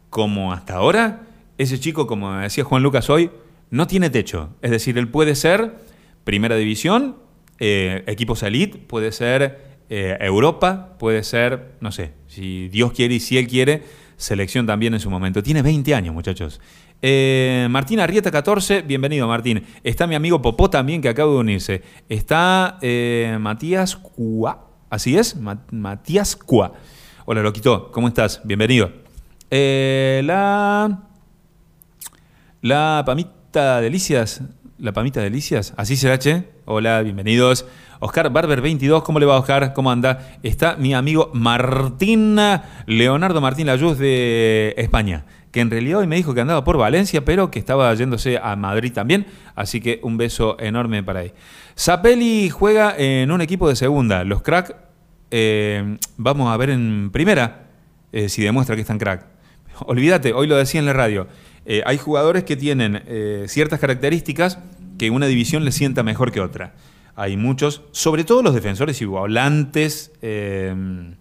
[0.10, 3.32] como hasta ahora, ese chico, como decía Juan Lucas hoy,
[3.70, 4.50] no tiene techo.
[4.62, 5.78] Es decir, él puede ser
[6.24, 7.16] primera división,
[7.60, 13.20] eh, equipos elite, puede ser eh, Europa, puede ser, no sé, si Dios quiere y
[13.20, 13.84] si Él quiere,
[14.16, 15.44] selección también en su momento.
[15.44, 16.60] Tiene 20 años, muchachos.
[17.02, 19.64] Eh, Martín Arrieta 14, bienvenido Martín.
[19.84, 21.84] Está mi amigo Popó también que acaba de unirse.
[22.10, 22.80] Está
[23.40, 25.36] Matías Cua, así es,
[25.72, 26.74] Matías Cua.
[27.30, 28.40] Hola, Loquito, ¿cómo estás?
[28.46, 28.90] Bienvenido.
[29.52, 31.04] Eh, la.
[32.62, 34.42] La Pamita Delicias.
[34.78, 35.74] La Pamita Delicias.
[35.76, 36.57] Así será, che.
[36.70, 37.66] Hola, bienvenidos.
[38.02, 39.72] Oscar Barber 22, ¿cómo le va Oscar?
[39.74, 40.38] ¿Cómo anda?
[40.44, 42.38] Está mi amigo Martín,
[42.86, 47.24] Leonardo Martín Layuz de España, que en realidad hoy me dijo que andaba por Valencia,
[47.24, 51.32] pero que estaba yéndose a Madrid también, así que un beso enorme para ahí.
[51.80, 54.76] Zapelli juega en un equipo de segunda, los crack,
[55.32, 57.70] eh, vamos a ver en primera,
[58.12, 59.26] eh, si demuestra que están crack.
[59.86, 61.30] Olvídate, hoy lo decía en la radio.
[61.66, 63.04] Eh, hay jugadores que tienen
[63.48, 64.60] ciertas características
[64.98, 66.76] que una división le sienta mejor que otra.
[67.16, 71.16] Hay muchos, sobre todo los defensores y volantes, em,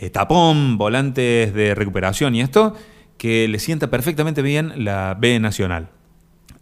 [0.00, 2.74] eh, tapón, volantes de recuperación y esto,
[3.18, 5.90] que le sienta perfectamente bien la B Nacional.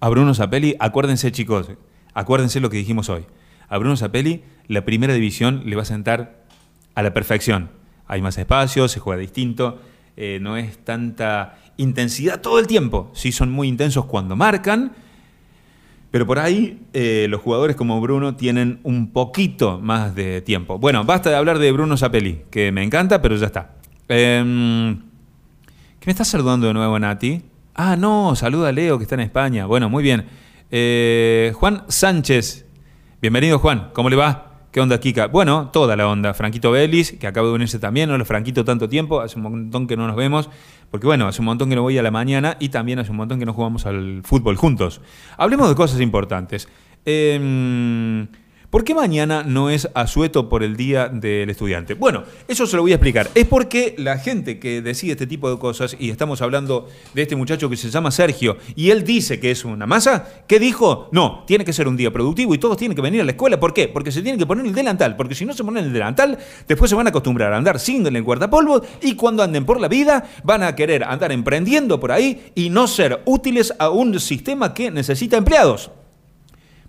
[0.00, 1.70] A Bruno Zapelli, acuérdense chicos,
[2.14, 3.26] acuérdense lo que dijimos hoy.
[3.68, 6.44] A Bruno Zapelli, la primera división le va a sentar
[6.94, 7.70] a la perfección.
[8.06, 9.78] Hay más espacio, se juega distinto
[10.22, 13.10] eh, no es tanta intensidad todo el tiempo.
[13.14, 14.92] Sí son muy intensos cuando marcan,
[16.10, 20.78] pero por ahí eh, los jugadores como Bruno tienen un poquito más de tiempo.
[20.78, 23.74] Bueno, basta de hablar de Bruno Zapelli, que me encanta, pero ya está.
[24.08, 24.96] Em,
[26.00, 27.42] ¿Qué me estás saludando de nuevo, Nati?
[27.74, 29.66] Ah, no, saluda a Leo, que está en España.
[29.66, 30.26] Bueno, muy bien.
[30.70, 32.66] Eh, Juan Sánchez.
[33.20, 33.90] Bienvenido, Juan.
[33.92, 34.49] ¿Cómo le va?
[34.72, 35.26] ¿Qué onda, Kika?
[35.26, 36.32] Bueno, toda la onda.
[36.32, 38.08] Franquito Belis, que acaba de unirse también.
[38.08, 39.20] Hola, Franquito, tanto tiempo.
[39.20, 40.48] Hace un montón que no nos vemos.
[40.92, 43.16] Porque, bueno, hace un montón que no voy a la mañana y también hace un
[43.16, 45.00] montón que no jugamos al fútbol juntos.
[45.36, 46.68] Hablemos de cosas importantes.
[47.04, 48.28] Em,
[48.70, 51.94] ¿Por qué mañana no es asueto por el Día del Estudiante?
[51.94, 53.28] Bueno, eso se lo voy a explicar.
[53.34, 57.34] Es porque la gente que decide este tipo de cosas, y estamos hablando de este
[57.34, 61.08] muchacho que se llama Sergio, y él dice que es una masa, ¿qué dijo?
[61.10, 63.58] No, tiene que ser un día productivo y todos tienen que venir a la escuela.
[63.58, 63.88] ¿Por qué?
[63.88, 66.88] Porque se tienen que poner el delantal, porque si no se ponen el delantal, después
[66.88, 70.30] se van a acostumbrar a andar sin el guardapolvo y cuando anden por la vida
[70.44, 74.92] van a querer andar emprendiendo por ahí y no ser útiles a un sistema que
[74.92, 75.90] necesita empleados.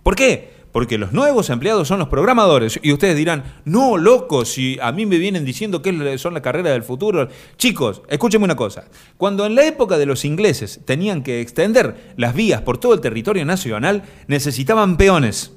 [0.04, 0.61] ¿Por qué?
[0.72, 2.80] Porque los nuevos empleados son los programadores.
[2.82, 6.72] Y ustedes dirán, no, loco, si a mí me vienen diciendo que son la carrera
[6.72, 7.28] del futuro.
[7.58, 8.86] Chicos, escúchenme una cosa.
[9.18, 13.02] Cuando en la época de los ingleses tenían que extender las vías por todo el
[13.02, 15.52] territorio nacional, necesitaban peones.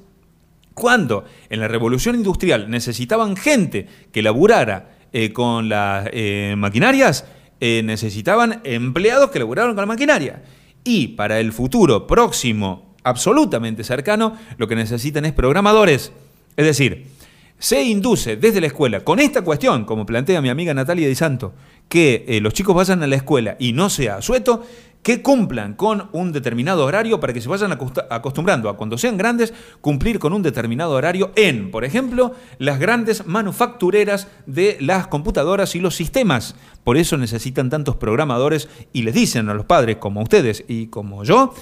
[0.74, 7.26] Cuando en la revolución industrial necesitaban gente que laburara eh, con las eh, maquinarias,
[7.60, 10.42] eh, necesitaban empleados que laburaran con la maquinaria.
[10.82, 16.12] Y para el futuro próximo absolutamente cercano, lo que necesitan es programadores.
[16.56, 17.06] Es decir,
[17.58, 21.54] se induce desde la escuela con esta cuestión, como plantea mi amiga Natalia Di Santo,
[21.88, 24.64] que eh, los chicos vayan a la escuela y no sea sueto,
[25.04, 29.52] que cumplan con un determinado horario para que se vayan acostumbrando a cuando sean grandes
[29.82, 35.80] cumplir con un determinado horario en, por ejemplo, las grandes manufactureras de las computadoras y
[35.80, 36.56] los sistemas.
[36.84, 41.22] Por eso necesitan tantos programadores y les dicen a los padres como ustedes y como
[41.22, 41.52] yo,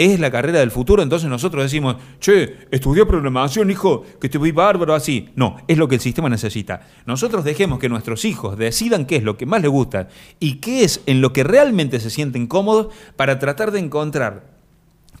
[0.00, 4.50] es la carrera del futuro, entonces nosotros decimos, che, estudió programación, hijo, que te voy
[4.50, 5.28] bárbaro así.
[5.36, 6.86] No, es lo que el sistema necesita.
[7.04, 10.84] Nosotros dejemos que nuestros hijos decidan qué es lo que más les gusta y qué
[10.84, 14.49] es en lo que realmente se sienten cómodos para tratar de encontrar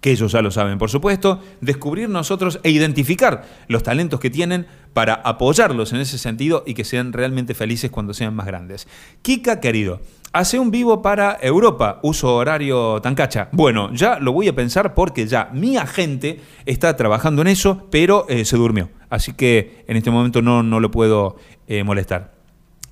[0.00, 4.66] que ellos ya lo saben, por supuesto, descubrir nosotros e identificar los talentos que tienen
[4.92, 8.88] para apoyarlos en ese sentido y que sean realmente felices cuando sean más grandes.
[9.22, 10.00] Kika, querido,
[10.32, 13.48] hace un vivo para Europa, uso horario tancacha.
[13.52, 18.26] Bueno, ya lo voy a pensar porque ya mi agente está trabajando en eso, pero
[18.28, 18.90] eh, se durmió.
[19.10, 21.36] Así que en este momento no, no lo puedo
[21.66, 22.39] eh, molestar.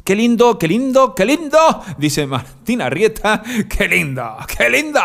[0.09, 1.59] Qué lindo, qué lindo, qué lindo,
[1.99, 3.43] dice Martín Arrieta.
[3.69, 5.01] Qué lindo, qué lindo,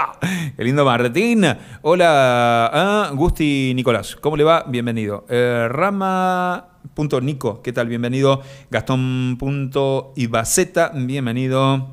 [0.55, 1.45] qué lindo Martín.
[1.81, 4.63] Hola, ah, Gusti Nicolás, ¿cómo le va?
[4.65, 5.25] Bienvenido.
[5.27, 7.89] Eh, Rama.nico, ¿qué tal?
[7.89, 8.41] Bienvenido.
[8.71, 11.89] Gastón.ibaceta, bienvenido.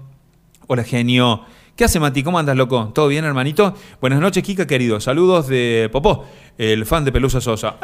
[0.68, 1.40] Hola, genio.
[1.74, 2.22] ¿Qué hace Mati?
[2.22, 2.92] ¿Cómo andas, loco?
[2.94, 3.74] ¿Todo bien, hermanito?
[4.00, 5.00] Buenas noches, Kika, querido.
[5.00, 7.74] Saludos de Popó, el fan de Pelusa Sosa.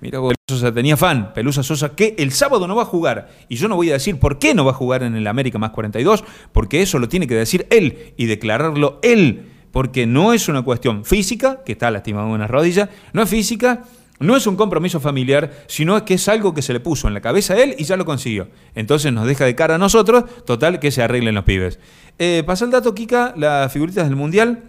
[0.00, 3.30] Mira vos, Sosa tenía fan, Pelusa Sosa, que el sábado no va a jugar.
[3.48, 5.58] Y yo no voy a decir por qué no va a jugar en el América
[5.58, 9.50] más 42, porque eso lo tiene que decir él y declararlo él.
[9.72, 13.84] Porque no es una cuestión física, que está lastimado en una rodilla, no es física,
[14.20, 17.20] no es un compromiso familiar, sino que es algo que se le puso en la
[17.20, 18.48] cabeza a él y ya lo consiguió.
[18.74, 21.80] Entonces nos deja de cara a nosotros, total, que se arreglen los pibes.
[22.18, 24.62] Eh, pasa el dato, Kika, las figuritas del Mundial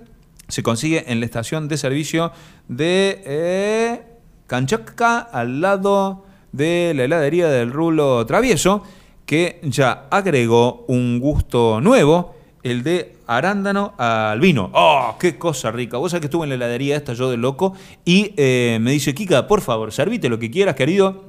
[0.47, 2.31] se consigue en la estación de servicio
[2.67, 3.21] de...
[3.25, 4.01] Eh,
[4.47, 8.83] Canchaca al lado de la heladería del Rulo Travieso,
[9.25, 14.69] que ya agregó un gusto nuevo, el de arándano al vino.
[14.73, 15.97] ¡Oh, qué cosa rica!
[15.97, 17.73] Vos sabés que estuve en la heladería esta yo de loco
[18.05, 21.25] y eh, me dice, Kika, por favor, servite lo que quieras, querido,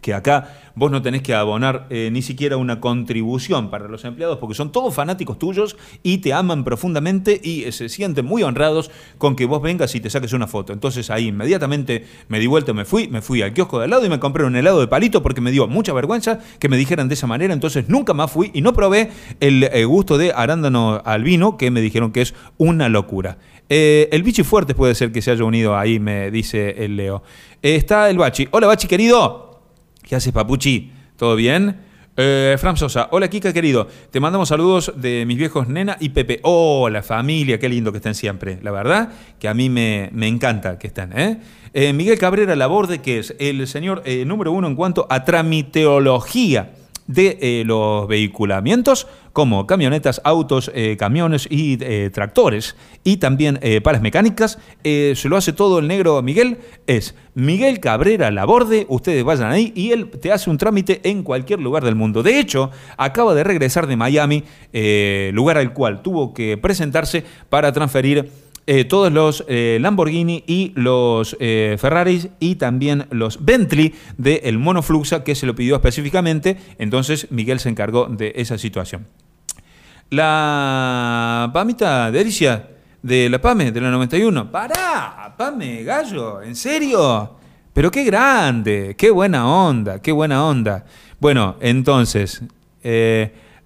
[0.00, 4.38] que acá vos no tenés que abonar eh, ni siquiera una contribución para los empleados
[4.38, 8.90] porque son todos fanáticos tuyos y te aman profundamente y eh, se sienten muy honrados
[9.18, 10.72] con que vos vengas y te saques una foto.
[10.72, 14.04] Entonces ahí inmediatamente me di vuelta, me fui, me fui al kiosco de al lado
[14.04, 17.08] y me compré un helado de palito porque me dio mucha vergüenza que me dijeran
[17.08, 21.00] de esa manera, entonces nunca más fui y no probé el eh, gusto de arándano
[21.04, 23.38] al vino que me dijeron que es una locura.
[23.68, 27.22] el bichi fuerte puede ser que se haya unido ahí, me dice el Leo.
[27.62, 28.48] está el Bachi.
[28.50, 29.45] Hola Bachi, querido.
[30.06, 30.92] ¿Qué haces, Papuchi?
[31.16, 31.80] ¿Todo bien?
[32.16, 36.38] Eh, Fran Sosa, hola Kika querido, te mandamos saludos de mis viejos Nena y Pepe.
[36.44, 38.60] Oh, la familia, qué lindo que estén siempre.
[38.62, 41.12] La verdad que a mí me, encanta que estén.
[41.18, 41.40] ¿eh?
[41.74, 46.70] Eh, Miguel Cabrera Laborde, que es el señor número uno en cuanto a tramiteología
[47.06, 54.00] de eh, los vehiculamientos como camionetas, autos, eh, camiones y eh, tractores y también palas
[54.00, 54.58] mecánicas.
[54.82, 56.58] se lo hace todo el negro Miguel.
[56.86, 58.86] Es Miguel Cabrera Laborde.
[58.88, 62.22] Ustedes vayan ahí y él te hace un trámite en cualquier lugar del mundo.
[62.22, 64.44] De hecho, acaba de regresar de Miami,
[65.32, 68.30] lugar al cual tuvo que presentarse para transferir
[68.68, 74.58] eh, todos los eh, Lamborghini y los eh, Ferraris y también los Bentley del el
[74.58, 76.56] monofluxa que se lo pidió específicamente.
[76.78, 79.06] Entonces Miguel se encargó de esa situación.
[80.10, 82.70] La Pamita Delicia
[83.02, 84.50] de la PAME, de la 91.
[84.50, 85.32] ¡Pará!
[85.38, 86.42] ¡Pame, gallo!
[86.42, 87.36] ¿En serio?
[87.72, 90.84] Pero qué grande, qué buena onda, qué buena onda.
[91.20, 92.42] Bueno, entonces,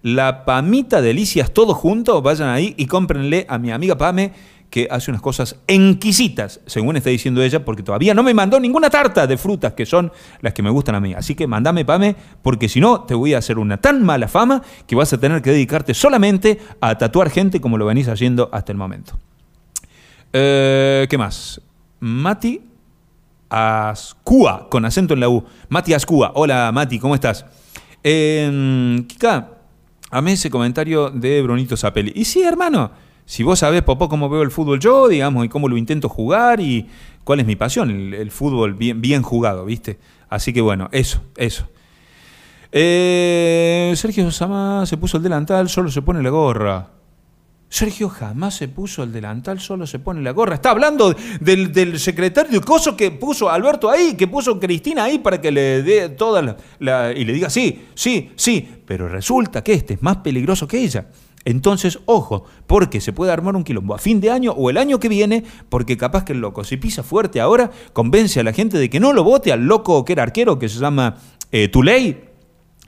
[0.03, 4.33] la Pamita Delicias, todos juntos, vayan ahí y cómprenle a mi amiga Pame
[4.71, 8.89] que hace unas cosas enquisitas, según está diciendo ella, porque todavía no me mandó ninguna
[8.89, 11.13] tarta de frutas, que son las que me gustan a mí.
[11.13, 14.63] Así que mandame, Pame, porque si no, te voy a hacer una tan mala fama
[14.87, 18.71] que vas a tener que dedicarte solamente a tatuar gente como lo venís haciendo hasta
[18.71, 19.19] el momento.
[20.33, 21.61] Eh, ¿Qué más?
[21.99, 22.63] Mati
[23.49, 25.45] Ascua, con acento en la U.
[25.69, 26.31] Mati Ascua.
[26.37, 27.45] Hola, Mati, ¿cómo estás?
[28.05, 29.49] Eh, Kika,
[30.11, 32.13] amé ese comentario de Brunito Zapelli.
[32.15, 32.93] Y sí, hermano,
[33.31, 36.61] si vos sabés, Popó, cómo veo el fútbol yo, digamos, y cómo lo intento jugar
[36.61, 36.89] y
[37.23, 40.01] cuál es mi pasión, el, fútbol bien, jugado, ¿viste?
[40.29, 41.69] Así que bueno, eso, eso.
[42.73, 46.89] Eh, Sergio Sama se puso el delantal, solo se pone la gorra.
[47.69, 50.57] Sergio jamás se puso el delantal, solo se pone la gorra.
[50.57, 55.41] Está hablando del, del secretario Coso que puso Alberto ahí, que puso Cristina ahí para
[55.41, 58.69] que le dé toda la, y le diga sí, sí, sí.
[58.85, 61.07] Pero resulta que este es más peligroso que ella.
[61.45, 65.01] Entonces, ojo, porque se puede armar un quilombo a fin de año o el año
[65.01, 68.79] que viene, porque capaz que el loco, si pisa fuerte ahora, convence a la gente
[68.79, 71.17] de que no lo vote al loco que era arquero, que se llama
[71.51, 72.25] eh, Tuley.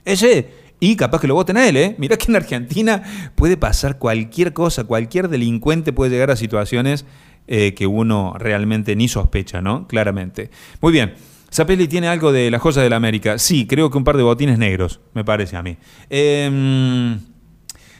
[0.05, 1.95] Ese y capaz que lo voten a él, ¿eh?
[1.97, 3.03] Mirá que en Argentina
[3.35, 7.05] puede pasar cualquier cosa, cualquier delincuente puede llegar a situaciones
[7.47, 9.87] eh, que uno realmente ni sospecha, ¿no?
[9.87, 10.49] Claramente.
[10.81, 11.13] Muy bien.
[11.51, 13.37] Zapelli tiene algo de la joya de la América.
[13.37, 15.77] Sí, creo que un par de botines negros, me parece a mí.
[16.09, 17.17] Eh,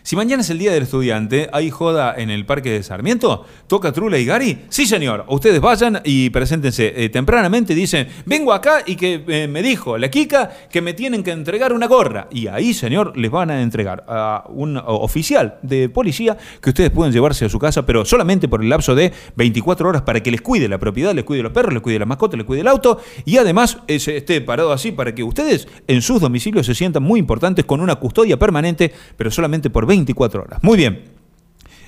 [0.04, 3.46] si mañana es el Día del Estudiante, ¿hay joda en el Parque de Sarmiento?
[3.68, 4.66] ¿Toca Trula y Gary?
[4.68, 5.24] Sí, señor.
[5.30, 7.74] Ustedes vayan y preséntense eh, tempranamente.
[7.74, 11.72] Dicen, vengo acá y que eh, me dijo la Kika que me tienen que entregar
[11.72, 12.28] una gorra.
[12.32, 17.14] Y ahí, señor, les van a entregar a un oficial de policía que ustedes pueden
[17.14, 20.42] llevarse a su casa, pero solamente por el lapso de 24 horas para que les
[20.42, 23.00] cuide la propiedad, les cuide los perros, les cuide la mascota, les cuide el auto
[23.24, 27.64] y además esté parado así para que ustedes en sus domicilios se sientan muy importantes
[27.64, 30.60] con una custodia permanente, pero solamente por 24 horas.
[30.64, 31.04] Muy bien.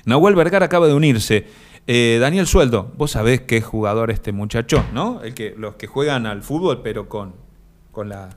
[0.04, 1.46] Nahuel Vergara acaba de unirse.
[1.88, 5.22] Eh, Daniel Sueldo, vos sabés qué jugador este muchacho, ¿no?
[5.22, 7.34] El que, los que juegan al fútbol, pero con,
[7.90, 8.30] con, la,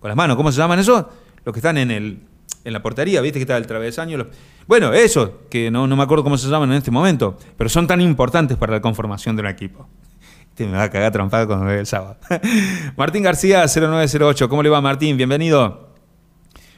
[0.00, 0.36] con las manos.
[0.36, 1.06] ¿Cómo se llaman esos?
[1.44, 2.20] Los que están en, el,
[2.64, 4.26] en la portería, ¿viste que está el travesaño?
[4.66, 7.86] Bueno, eso, que no, no me acuerdo cómo se llaman en este momento, pero son
[7.86, 9.88] tan importantes para la conformación de un equipo.
[10.50, 12.16] Este me va a cagar trompado cuando me ve el sábado.
[12.96, 14.48] Martín García, 0908.
[14.48, 15.16] ¿Cómo le va, Martín?
[15.16, 15.91] Bienvenido.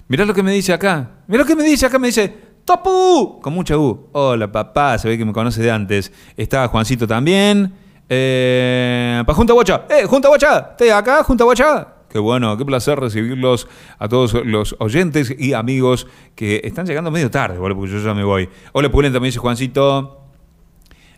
[0.09, 1.11] Mirá lo que me dice acá.
[1.27, 1.99] Mirá lo que me dice acá.
[1.99, 2.33] Me dice,
[2.65, 3.41] ¡Topu!
[3.41, 4.09] Con mucha U.
[4.13, 4.99] Hola, papá.
[4.99, 6.13] Se ve que me conoce de antes.
[6.37, 7.73] Está Juancito también.
[8.09, 9.87] Eh, para Junta Bocha.
[9.89, 10.71] ¡Eh, Junta Bocha!
[10.71, 11.89] ¿Estás acá, Junta Bocha?
[12.09, 13.67] Qué bueno, qué placer recibirlos
[13.99, 18.23] a todos los oyentes y amigos que están llegando medio tarde, porque yo ya me
[18.23, 18.49] voy.
[18.73, 20.29] Hola, Pulenta, me dice Juancito.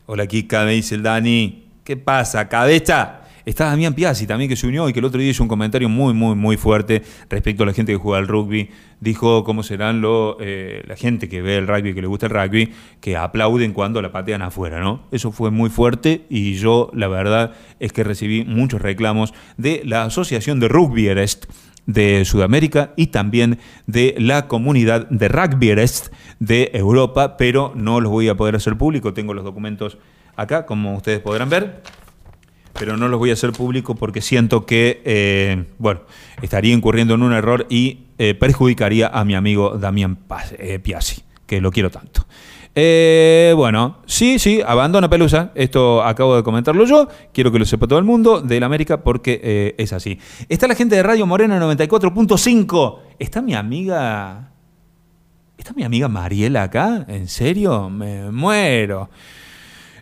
[0.07, 1.69] Hola, Kika, me dice el Dani.
[1.85, 3.26] ¿Qué pasa, cabeza?
[3.47, 5.89] Está Damián Piazzi también que se unió y que el otro día hizo un comentario
[5.89, 8.71] muy, muy, muy fuerte respecto a la gente que juega al rugby.
[9.01, 12.33] Dijo cómo serán lo, eh, la gente que ve el rugby, que le gusta el
[12.33, 15.05] rugby, que aplauden cuando la patean afuera, ¿no?
[15.13, 20.03] Eso fue muy fuerte y yo, la verdad, es que recibí muchos reclamos de la
[20.03, 21.45] Asociación de Rugbyerest
[21.87, 28.29] de Sudamérica y también de la comunidad de rugbyerest de Europa, pero no los voy
[28.29, 29.15] a poder hacer público.
[29.15, 29.99] Tengo los documentos
[30.35, 31.83] acá, como ustedes podrán ver
[32.79, 36.01] pero no los voy a hacer público porque siento que, eh, bueno,
[36.43, 40.19] estaría incurriendo en un error y eh, perjudicaría a mi amigo Damián
[40.59, 42.27] eh, Piazzi, que lo quiero tanto.
[42.75, 45.53] bueno, sí, sí, abandona Pelusa.
[45.55, 47.09] Esto acabo de comentarlo yo.
[47.33, 50.19] Quiero que lo sepa todo el mundo del América porque es así.
[50.49, 52.99] Está la gente de Radio Morena 94.5.
[53.19, 54.51] Está mi amiga.
[55.57, 57.07] ¿Está mi amiga Mariela acá?
[57.09, 57.89] ¿En serio?
[57.89, 59.09] Me muero.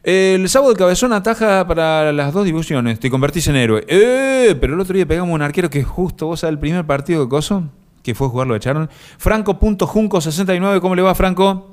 [0.05, 3.01] El sábado de Cabezón ataja para las dos divisiones.
[3.01, 3.87] Te convertís en héroe.
[3.89, 4.55] ¡Eh!
[4.61, 7.65] Pero el otro día pegamos un arquero que justo, vos el primer partido de Coso,
[8.03, 8.91] que fue jugar, lo echaron.
[9.17, 11.71] Franco.junco69, ¿cómo le va, Franco?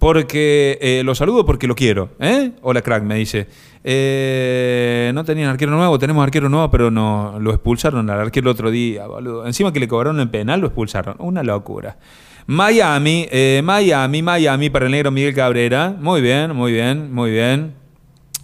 [0.00, 2.10] Porque eh, lo saludo porque lo quiero.
[2.18, 2.54] ¿eh?
[2.60, 3.46] Hola, crack, me dice.
[3.84, 8.54] Eh, no tenían arquero nuevo, tenemos arquero nuevo, pero no lo expulsaron al arquero el
[8.54, 9.46] otro día, boludo.
[9.46, 11.14] Encima que le cobraron el penal, lo expulsaron.
[11.20, 11.98] Una locura.
[12.46, 15.94] Miami, eh, Miami, Miami para el negro Miguel Cabrera.
[15.98, 17.74] Muy bien, muy bien, muy bien.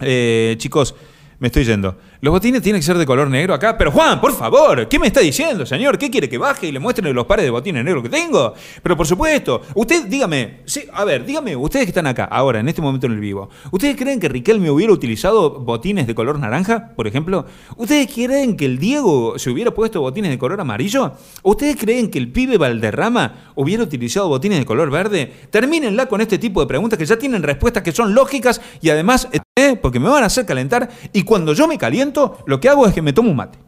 [0.01, 0.95] Eh, chicos,
[1.39, 1.97] me estoy yendo.
[2.21, 3.77] Los botines tienen que ser de color negro acá.
[3.77, 5.97] Pero Juan, por favor, ¿qué me está diciendo, señor?
[5.97, 8.53] ¿Qué quiere que baje y le muestre los pares de botines negros que tengo?
[8.83, 12.67] Pero por supuesto, usted, dígame, sí, a ver, dígame, ustedes que están acá, ahora, en
[12.67, 16.91] este momento en el vivo, ¿ustedes creen que Riquelme hubiera utilizado botines de color naranja,
[16.93, 17.45] por ejemplo?
[17.77, 21.13] ¿Ustedes creen que el Diego se hubiera puesto botines de color amarillo?
[21.43, 25.31] ¿Ustedes creen que el pibe Valderrama hubiera utilizado botines de color verde?
[25.51, 29.29] Termínenla con este tipo de preguntas que ya tienen respuestas que son lógicas y además,
[29.59, 32.87] eh, porque me van a hacer calentar y cuando yo me caliento, lo que hago
[32.87, 33.59] es que me tomo un mate.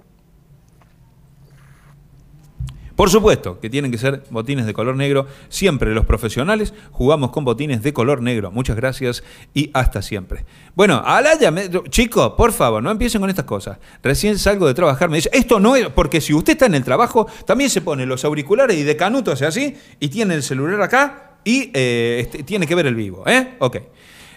[3.01, 5.25] Por supuesto que tienen que ser botines de color negro.
[5.49, 8.51] Siempre los profesionales jugamos con botines de color negro.
[8.51, 9.23] Muchas gracias
[9.55, 10.45] y hasta siempre.
[10.75, 11.51] Bueno, Alaya,
[11.89, 13.79] chicos, por favor, no empiecen con estas cosas.
[14.03, 16.83] Recién salgo de trabajar, me dice, esto no es, porque si usted está en el
[16.83, 20.79] trabajo, también se pone los auriculares y de canuto hace así, y tiene el celular
[20.83, 23.23] acá y eh, este, tiene que ver el vivo.
[23.25, 23.55] ¿eh?
[23.57, 23.77] Ok.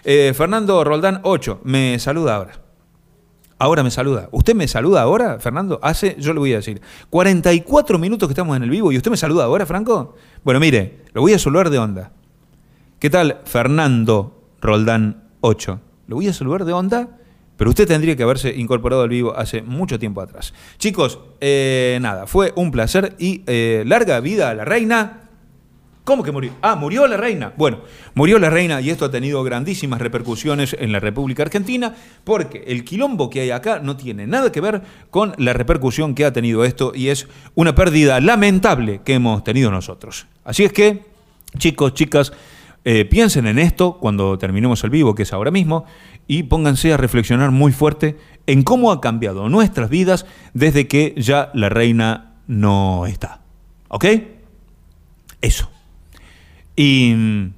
[0.07, 2.61] Eh, Fernando Roldán 8, me saluda ahora.
[3.57, 4.29] Ahora me saluda.
[4.31, 5.79] ¿Usted me saluda ahora, Fernando?
[5.81, 6.79] Hace, yo le voy a decir,
[7.09, 10.13] 44 minutos que estamos en el vivo y usted me saluda ahora, Franco.
[10.43, 12.11] Bueno, mire, lo voy a saludar de onda.
[12.99, 15.79] ¿Qué tal, Fernando Roldán 8?
[16.07, 17.17] Lo voy a saludar de onda,
[17.57, 20.53] pero usted tendría que haberse incorporado al vivo hace mucho tiempo atrás.
[20.77, 25.24] Chicos, eh, nada, fue un placer y eh, larga vida a la reina.
[26.05, 26.53] ¿Cómo que murió?
[26.61, 27.51] Ah, murió la reina.
[27.57, 27.79] Bueno,
[28.13, 32.85] murió la reina y esto ha tenido grandísimas repercusiones en la República Argentina porque el
[32.85, 36.63] quilombo que hay acá no tiene nada que ver con la repercusión que ha tenido
[36.63, 40.27] esto y es una pérdida lamentable que hemos tenido nosotros.
[40.43, 41.05] Así es que,
[41.57, 42.33] chicos, chicas,
[42.83, 45.85] eh, piensen en esto cuando terminemos el vivo, que es ahora mismo,
[46.27, 51.49] y pónganse a reflexionar muy fuerte en cómo ha cambiado nuestras vidas desde que ya
[51.55, 53.41] la reina no está.
[53.87, 54.05] ¿Ok?
[55.41, 55.74] Eso.
[56.75, 57.53] Y mm,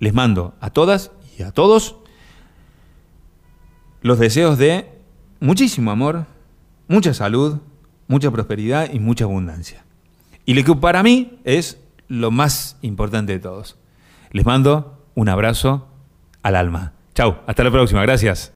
[0.00, 1.96] les mando a todas y a todos
[4.02, 4.90] los deseos de
[5.40, 6.26] muchísimo amor,
[6.88, 7.58] mucha salud,
[8.06, 9.84] mucha prosperidad y mucha abundancia.
[10.44, 13.76] Y lo que para mí es lo más importante de todos.
[14.30, 15.88] Les mando un abrazo
[16.42, 16.92] al alma.
[17.14, 18.52] Chao, hasta la próxima, gracias.